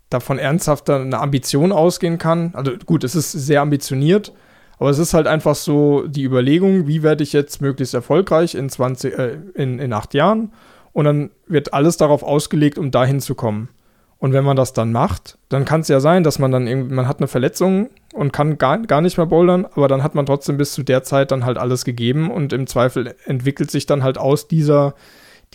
[0.09, 2.51] davon ernsthaft eine Ambition ausgehen kann.
[2.53, 4.33] Also gut, es ist sehr ambitioniert,
[4.77, 8.69] aber es ist halt einfach so die Überlegung, wie werde ich jetzt möglichst erfolgreich in
[8.69, 10.51] 20, äh, in, in acht Jahren?
[10.93, 13.69] Und dann wird alles darauf ausgelegt, um dahin zu kommen.
[14.17, 16.93] Und wenn man das dann macht, dann kann es ja sein, dass man dann irgendwie,
[16.93, 20.25] man hat eine Verletzung und kann gar, gar nicht mehr bouldern, aber dann hat man
[20.25, 24.03] trotzdem bis zu der Zeit dann halt alles gegeben und im Zweifel entwickelt sich dann
[24.03, 24.95] halt aus dieser,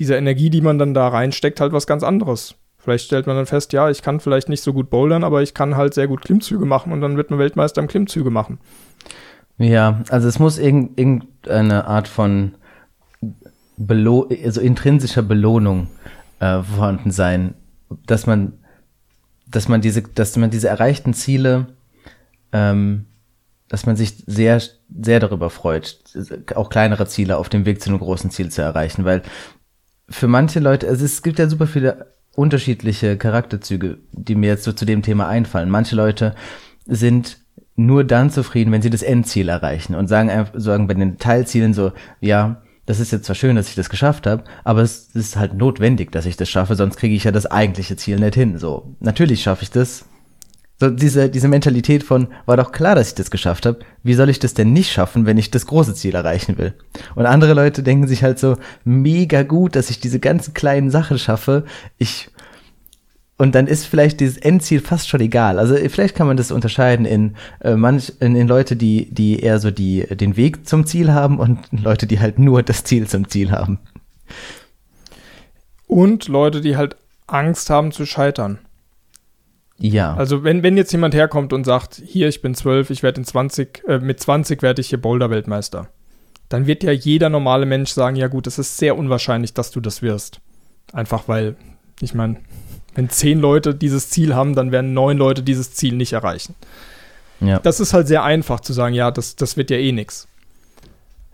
[0.01, 2.57] dieser Energie, die man dann da reinsteckt, halt was ganz anderes.
[2.79, 5.55] Vielleicht stellt man dann fest, ja, ich kann vielleicht nicht so gut bouldern, aber ich
[5.55, 8.59] kann halt sehr gut Klimmzüge machen und dann wird man Weltmeister im Klimmzüge machen.
[9.59, 12.55] Ja, also es muss irgendeine Art von
[13.77, 15.89] Belo also intrinsischer Belohnung
[16.41, 17.55] äh, vorhanden sein,
[18.07, 18.55] dass man
[19.51, 21.67] dass man diese, dass man diese erreichten Ziele,
[22.53, 23.07] ähm,
[23.69, 25.99] dass man sich sehr, sehr darüber freut,
[26.55, 29.23] auch kleinere Ziele auf dem Weg zu einem großen Ziel zu erreichen, weil
[30.11, 34.73] für manche Leute, also es gibt ja super viele unterschiedliche Charakterzüge, die mir jetzt so
[34.73, 35.71] zu dem Thema einfallen.
[35.71, 36.35] Manche Leute
[36.87, 37.39] sind
[37.77, 41.75] nur dann zufrieden, wenn sie das Endziel erreichen und sagen einfach, sagen bei den Teilzielen
[41.75, 45.37] so, ja, das ist jetzt zwar schön, dass ich das geschafft habe, aber es ist
[45.37, 48.59] halt notwendig, dass ich das schaffe, sonst kriege ich ja das eigentliche Ziel nicht hin.
[48.59, 50.07] So, natürlich schaffe ich das.
[50.81, 53.81] So diese, diese Mentalität von, war doch klar, dass ich das geschafft habe.
[54.03, 56.73] Wie soll ich das denn nicht schaffen, wenn ich das große Ziel erreichen will?
[57.15, 61.19] Und andere Leute denken sich halt so, mega gut, dass ich diese ganzen kleinen Sachen
[61.19, 61.65] schaffe.
[61.99, 62.31] Ich
[63.37, 65.59] und dann ist vielleicht dieses Endziel fast schon egal.
[65.59, 69.59] Also vielleicht kann man das unterscheiden in äh, manch in, in Leute, die die eher
[69.59, 73.29] so die den Weg zum Ziel haben und Leute, die halt nur das Ziel zum
[73.29, 73.79] Ziel haben.
[75.87, 78.59] Und Leute, die halt Angst haben zu scheitern.
[79.81, 80.15] Ja.
[80.15, 83.25] Also wenn, wenn jetzt jemand herkommt und sagt, hier, ich bin zwölf, ich werde in
[83.25, 85.89] 20, äh, mit 20 werde ich hier Boulder-Weltmeister,
[86.51, 89.81] dann wird ja jeder normale Mensch sagen, ja gut, es ist sehr unwahrscheinlich, dass du
[89.81, 90.41] das wirst.
[90.93, 91.57] Einfach weil,
[92.01, 92.37] ich meine,
[92.95, 96.55] wenn zehn Leute dieses Ziel haben, dann werden neun Leute dieses Ziel nicht erreichen.
[97.41, 97.59] Ja.
[97.59, 100.29] Das ist halt sehr einfach zu sagen, ja, das, das wird ja eh nix.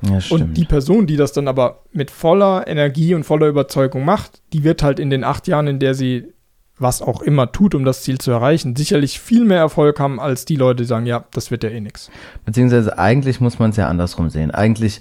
[0.02, 4.42] Ja, und die Person, die das dann aber mit voller Energie und voller Überzeugung macht,
[4.52, 6.34] die wird halt in den acht Jahren, in der sie
[6.78, 10.44] was auch immer tut, um das Ziel zu erreichen, sicherlich viel mehr Erfolg haben als
[10.44, 12.10] die Leute, die sagen, ja, das wird ja eh nix.
[12.44, 14.50] Beziehungsweise eigentlich muss man es ja andersrum sehen.
[14.50, 15.00] Eigentlich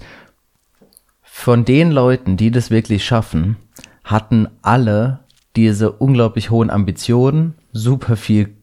[1.22, 3.56] von den Leuten, die das wirklich schaffen,
[4.04, 5.20] hatten alle
[5.54, 8.54] diese unglaublich hohen Ambitionen, super viel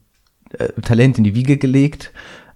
[0.58, 2.12] äh, Talent in die Wiege gelegt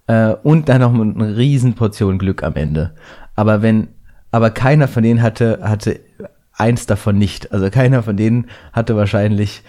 [0.07, 2.95] äh, und dann noch eine riesen Portion Glück am Ende.
[3.35, 3.89] Aber wenn,
[4.31, 6.01] aber keiner von denen hatte, hatte
[6.53, 7.53] eins davon nicht.
[7.53, 9.63] Also keiner von denen hatte wahrscheinlich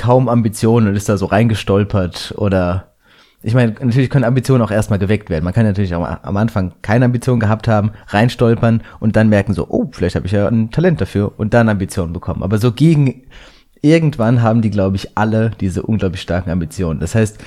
[0.00, 2.86] kaum Ambitionen und ist da so reingestolpert oder
[3.42, 5.44] ich meine, natürlich können Ambitionen auch erstmal geweckt werden.
[5.44, 9.66] Man kann natürlich auch am Anfang keine Ambitionen gehabt haben, reinstolpern und dann merken so,
[9.68, 12.42] oh, vielleicht habe ich ja ein Talent dafür und dann Ambitionen bekommen.
[12.42, 13.22] Aber so gegen
[13.82, 17.00] irgendwann haben die, glaube ich, alle diese unglaublich starken Ambitionen.
[17.00, 17.38] Das heißt,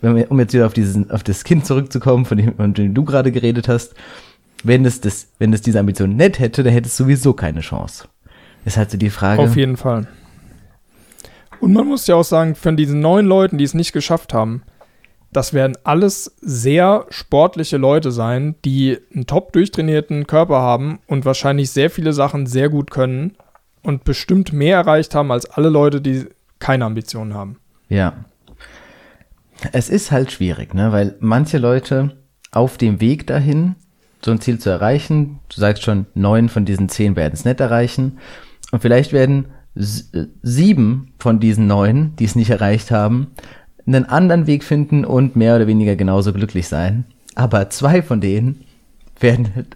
[0.00, 2.94] wenn wir, um jetzt wieder auf diesen, auf das Kind zurückzukommen, von dem, von dem
[2.94, 3.94] du gerade geredet hast,
[4.64, 8.06] wenn es das, wenn es diese Ambition nett hätte, dann hätte es sowieso keine Chance.
[8.64, 9.42] Ist halt so die Frage.
[9.42, 10.06] Auf jeden Fall.
[11.62, 14.64] Und man muss ja auch sagen, von diesen neun Leuten, die es nicht geschafft haben,
[15.32, 21.70] das werden alles sehr sportliche Leute sein, die einen top durchtrainierten Körper haben und wahrscheinlich
[21.70, 23.36] sehr viele Sachen sehr gut können
[23.84, 26.26] und bestimmt mehr erreicht haben als alle Leute, die
[26.58, 27.60] keine Ambitionen haben.
[27.88, 28.24] Ja.
[29.70, 30.90] Es ist halt schwierig, ne?
[30.90, 32.16] weil manche Leute
[32.50, 33.76] auf dem Weg dahin,
[34.20, 37.60] so ein Ziel zu erreichen, du sagst schon, neun von diesen zehn werden es nicht
[37.60, 38.18] erreichen.
[38.72, 43.28] Und vielleicht werden sieben von diesen neun, die es nicht erreicht haben,
[43.86, 47.04] einen anderen Weg finden und mehr oder weniger genauso glücklich sein.
[47.34, 48.64] Aber zwei von denen
[49.18, 49.66] werden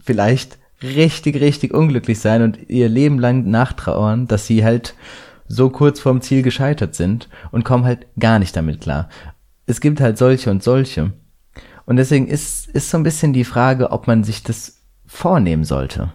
[0.00, 4.94] vielleicht richtig, richtig unglücklich sein und ihr Leben lang nachtrauern, dass sie halt
[5.48, 9.08] so kurz vorm Ziel gescheitert sind und kommen halt gar nicht damit klar.
[9.66, 11.12] Es gibt halt solche und solche.
[11.86, 16.12] Und deswegen ist, ist so ein bisschen die Frage, ob man sich das vornehmen sollte.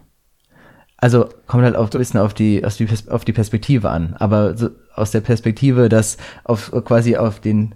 [1.02, 4.16] Also kommt halt auch ein bisschen auf die, auf die, auf die Perspektive an.
[4.20, 7.74] Aber so aus der Perspektive, dass auf quasi auf den,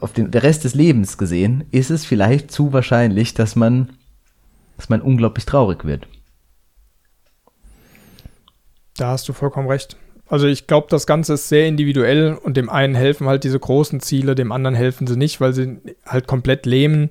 [0.00, 3.90] auf den der Rest des Lebens gesehen, ist es vielleicht zu wahrscheinlich, dass man,
[4.76, 6.08] dass man unglaublich traurig wird.
[8.96, 9.96] Da hast du vollkommen recht.
[10.28, 14.00] Also ich glaube, das Ganze ist sehr individuell und dem einen helfen halt diese großen
[14.00, 17.10] Ziele, dem anderen helfen sie nicht, weil sie halt komplett lähmen.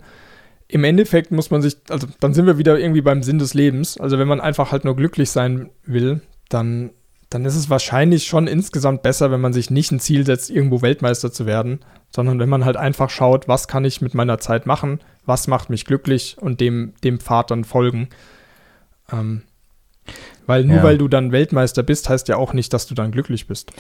[0.67, 3.99] Im Endeffekt muss man sich, also dann sind wir wieder irgendwie beim Sinn des Lebens.
[3.99, 6.91] Also wenn man einfach halt nur glücklich sein will, dann,
[7.29, 10.81] dann ist es wahrscheinlich schon insgesamt besser, wenn man sich nicht ein Ziel setzt, irgendwo
[10.81, 14.65] Weltmeister zu werden, sondern wenn man halt einfach schaut, was kann ich mit meiner Zeit
[14.65, 18.09] machen, was macht mich glücklich und dem, dem Pfad dann folgen.
[19.11, 19.43] Ähm,
[20.45, 20.83] weil nur ja.
[20.83, 23.71] weil du dann Weltmeister bist, heißt ja auch nicht, dass du dann glücklich bist.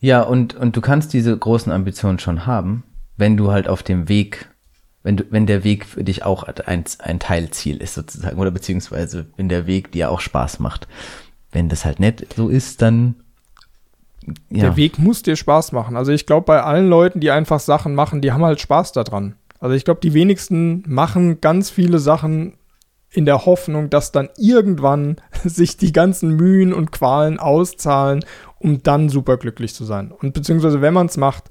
[0.00, 2.84] Ja, und, und du kannst diese großen Ambitionen schon haben,
[3.16, 4.50] wenn du halt auf dem Weg,
[5.04, 9.26] wenn du, wenn der Weg für dich auch ein, ein Teilziel ist sozusagen, oder beziehungsweise
[9.36, 10.88] wenn der Weg dir auch Spaß macht.
[11.52, 13.14] Wenn das halt nicht so ist, dann
[14.48, 14.62] ja.
[14.62, 15.98] Der Weg muss dir Spaß machen.
[15.98, 19.34] Also ich glaube, bei allen Leuten, die einfach Sachen machen, die haben halt Spaß daran.
[19.60, 22.54] Also ich glaube, die wenigsten machen ganz viele Sachen
[23.10, 28.24] in der Hoffnung, dass dann irgendwann sich die ganzen Mühen und Qualen auszahlen,
[28.58, 30.10] um dann superglücklich zu sein.
[30.10, 31.44] Und beziehungsweise, wenn man es macht,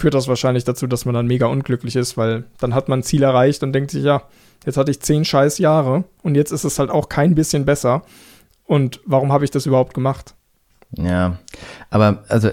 [0.00, 3.02] führt das wahrscheinlich dazu, dass man dann mega unglücklich ist, weil dann hat man ein
[3.02, 4.22] Ziel erreicht und denkt sich, ja,
[4.64, 8.02] jetzt hatte ich zehn scheiß Jahre und jetzt ist es halt auch kein bisschen besser.
[8.64, 10.34] Und warum habe ich das überhaupt gemacht?
[10.96, 11.38] Ja,
[11.90, 12.50] aber also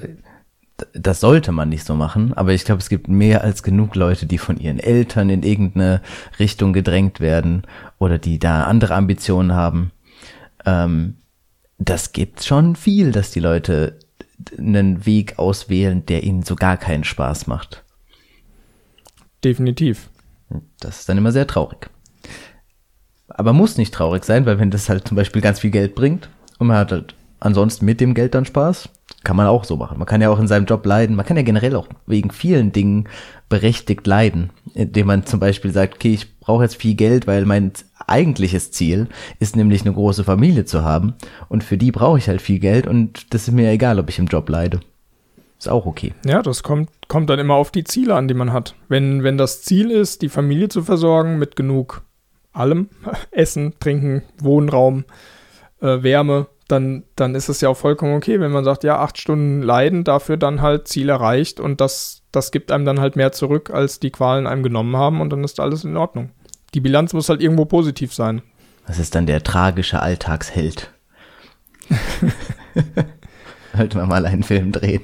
[0.93, 4.27] das sollte man nicht so machen, aber ich glaube, es gibt mehr als genug Leute,
[4.27, 6.01] die von ihren Eltern in irgendeine
[6.37, 7.63] Richtung gedrängt werden
[7.97, 9.91] oder die da andere Ambitionen haben.
[10.65, 11.15] Ähm,
[11.79, 13.97] das gibt schon viel, dass die Leute
[14.57, 17.83] einen Weg auswählen, der ihnen so gar keinen Spaß macht.
[19.43, 20.09] Definitiv.
[20.79, 21.89] Das ist dann immer sehr traurig.
[23.27, 26.29] Aber muss nicht traurig sein, weil wenn das halt zum Beispiel ganz viel Geld bringt
[26.59, 28.89] und man hat halt ansonsten mit dem Geld dann Spaß,
[29.23, 29.97] kann man auch so machen.
[29.97, 31.15] Man kann ja auch in seinem Job leiden.
[31.15, 33.09] Man kann ja generell auch wegen vielen Dingen
[33.49, 37.71] berechtigt leiden, indem man zum Beispiel sagt, okay, ich brauche jetzt viel Geld, weil mein
[38.05, 39.07] eigentliches Ziel
[39.39, 41.15] ist nämlich eine große Familie zu haben
[41.49, 44.19] und für die brauche ich halt viel Geld und das ist mir egal, ob ich
[44.19, 44.79] im Job leide.
[45.59, 46.13] Ist auch okay.
[46.23, 48.75] Ja, das kommt, kommt dann immer auf die Ziele an, die man hat.
[48.89, 52.03] Wenn, wenn das Ziel ist, die Familie zu versorgen mit genug
[52.53, 52.89] allem,
[53.31, 55.05] Essen, Trinken, Wohnraum,
[55.81, 59.17] äh, Wärme, dann, dann ist es ja auch vollkommen okay, wenn man sagt, ja, acht
[59.17, 63.31] Stunden leiden, dafür dann halt Ziel erreicht und das, das gibt einem dann halt mehr
[63.31, 66.31] zurück, als die Qualen einem genommen haben und dann ist alles in Ordnung.
[66.73, 68.41] Die Bilanz muss halt irgendwo positiv sein.
[68.85, 70.93] Das ist dann der tragische Alltagsheld.
[73.75, 75.01] Sollte man mal einen Film drehen.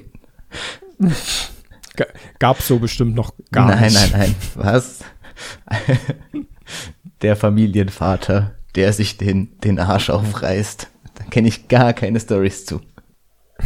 [2.39, 3.93] Gab's so bestimmt noch gar nein, nicht.
[3.95, 4.35] Nein, nein, nein.
[4.55, 4.99] Was?
[7.21, 10.89] der Familienvater, der sich den, den Arsch aufreißt.
[11.33, 12.79] Kenne ich gar keine Stories zu.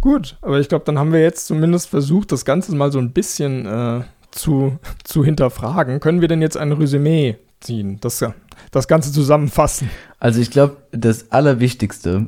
[0.00, 3.12] Gut, aber ich glaube, dann haben wir jetzt zumindest versucht, das Ganze mal so ein
[3.12, 4.02] bisschen äh,
[4.32, 6.00] zu, zu hinterfragen.
[6.00, 8.24] Können wir denn jetzt ein Resümee ziehen, das,
[8.72, 9.88] das Ganze zusammenfassen?
[10.18, 12.26] Also ich glaube, das Allerwichtigste,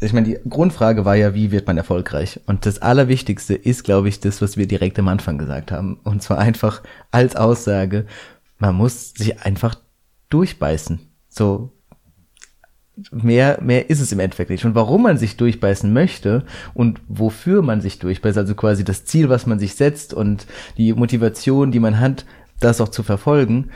[0.00, 2.40] ich meine, die Grundfrage war ja, wie wird man erfolgreich?
[2.46, 6.00] Und das Allerwichtigste ist, glaube ich, das, was wir direkt am Anfang gesagt haben.
[6.02, 6.80] Und zwar einfach
[7.10, 8.06] als Aussage,
[8.56, 9.74] man muss sich einfach
[10.30, 11.00] durchbeißen.
[11.28, 11.72] So,
[13.10, 14.64] mehr, mehr ist es im Endeffekt nicht.
[14.64, 16.44] Und warum man sich durchbeißen möchte
[16.74, 20.46] und wofür man sich durchbeißt, also quasi das Ziel, was man sich setzt und
[20.76, 22.24] die Motivation, die man hat,
[22.60, 23.70] das auch zu verfolgen,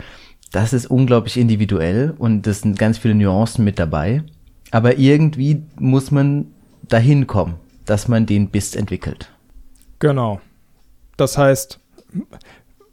[0.52, 4.22] das ist unglaublich individuell und es sind ganz viele Nuancen mit dabei.
[4.70, 6.46] Aber irgendwie muss man
[6.82, 7.54] dahin kommen,
[7.86, 9.30] dass man den Biss entwickelt.
[9.98, 10.40] Genau.
[11.16, 11.80] Das heißt,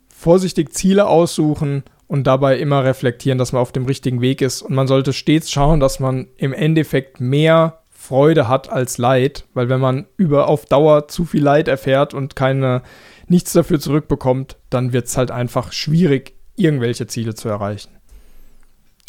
[0.09, 4.61] vorsichtig Ziele aussuchen und dabei immer reflektieren, dass man auf dem richtigen Weg ist.
[4.63, 9.69] Und man sollte stets schauen, dass man im Endeffekt mehr Freude hat als Leid, weil
[9.69, 12.81] wenn man über auf Dauer zu viel Leid erfährt und keine
[13.29, 17.91] nichts dafür zurückbekommt, dann wird es halt einfach schwierig, irgendwelche Ziele zu erreichen.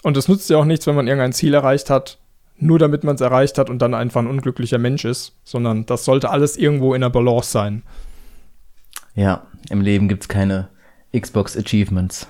[0.04, 2.20] Und es nützt ja auch nichts, wenn man irgendein Ziel erreicht hat,
[2.56, 6.04] nur damit man es erreicht hat und dann einfach ein unglücklicher Mensch ist, sondern das
[6.04, 7.82] sollte alles irgendwo in der Balance sein.
[9.16, 10.68] Ja, im Leben gibt es keine
[11.12, 12.28] Xbox Achievements.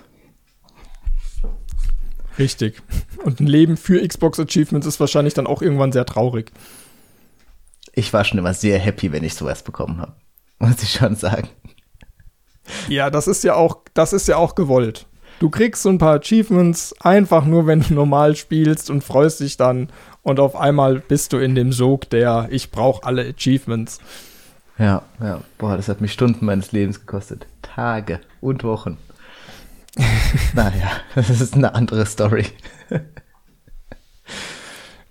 [2.38, 2.82] Richtig.
[3.24, 6.50] Und ein Leben für Xbox Achievements ist wahrscheinlich dann auch irgendwann sehr traurig.
[7.92, 10.14] Ich war schon immer sehr happy, wenn ich sowas bekommen habe.
[10.58, 11.48] Muss ich schon sagen.
[12.88, 15.06] Ja, das ist ja auch, das ist ja auch gewollt.
[15.40, 19.56] Du kriegst so ein paar Achievements einfach nur, wenn du normal spielst und freust dich
[19.56, 19.88] dann
[20.22, 23.98] und auf einmal bist du in dem Sog der ich brauche alle Achievements.
[24.78, 25.40] Ja, ja.
[25.58, 27.46] Boah, das hat mich Stunden meines Lebens gekostet.
[27.60, 28.98] Tage und Wochen.
[30.54, 32.46] naja, das ist eine andere Story.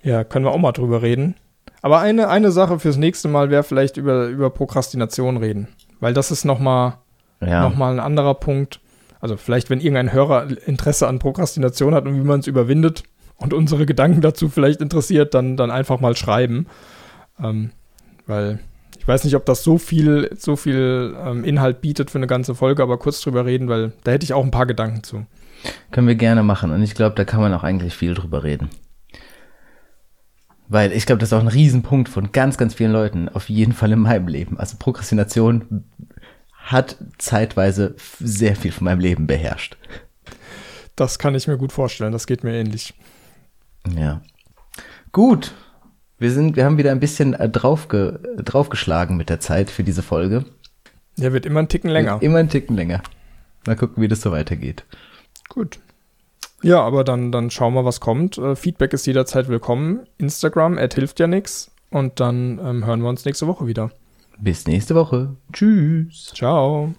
[0.02, 1.36] ja, können wir auch mal drüber reden.
[1.82, 5.68] Aber eine, eine Sache fürs nächste Mal wäre vielleicht über, über Prokrastination reden.
[6.00, 6.98] Weil das ist nochmal
[7.40, 7.68] ja.
[7.68, 8.80] noch ein anderer Punkt.
[9.20, 13.04] Also vielleicht, wenn irgendein Hörer Interesse an Prokrastination hat und wie man es überwindet
[13.36, 16.66] und unsere Gedanken dazu vielleicht interessiert, dann, dann einfach mal schreiben.
[17.40, 17.70] Ähm,
[18.26, 18.60] weil
[18.98, 22.54] ich weiß nicht, ob das so viel, so viel ähm, Inhalt bietet für eine ganze
[22.54, 25.26] Folge, aber kurz drüber reden, weil da hätte ich auch ein paar Gedanken zu.
[25.90, 28.70] Können wir gerne machen und ich glaube, da kann man auch eigentlich viel drüber reden.
[30.68, 33.72] Weil ich glaube, das ist auch ein Riesenpunkt von ganz, ganz vielen Leuten, auf jeden
[33.72, 34.58] Fall in meinem Leben.
[34.58, 35.84] Also Prokrastination
[36.52, 39.76] hat zeitweise sehr viel von meinem Leben beherrscht.
[40.96, 42.94] Das kann ich mir gut vorstellen, das geht mir ähnlich.
[43.96, 44.22] Ja.
[45.10, 45.52] Gut,
[46.22, 50.02] wir sind, wir haben wieder ein bisschen äh, draufge, draufgeschlagen mit der Zeit für diese
[50.02, 50.44] Folge.
[51.16, 52.14] Ja, wird immer ein Ticken länger.
[52.14, 53.02] Wird immer ein Ticken länger.
[53.66, 54.84] Mal gucken, wie das so weitergeht.
[55.48, 55.78] Gut.
[56.62, 58.38] Ja, aber dann, dann schauen wir, was kommt.
[58.38, 60.06] Äh, Feedback ist jederzeit willkommen.
[60.18, 61.70] Instagram, er hilft ja nichts.
[61.90, 63.90] Und dann ähm, hören wir uns nächste Woche wieder.
[64.38, 65.36] Bis nächste Woche.
[65.52, 66.32] Tschüss.
[66.34, 66.94] Ciao.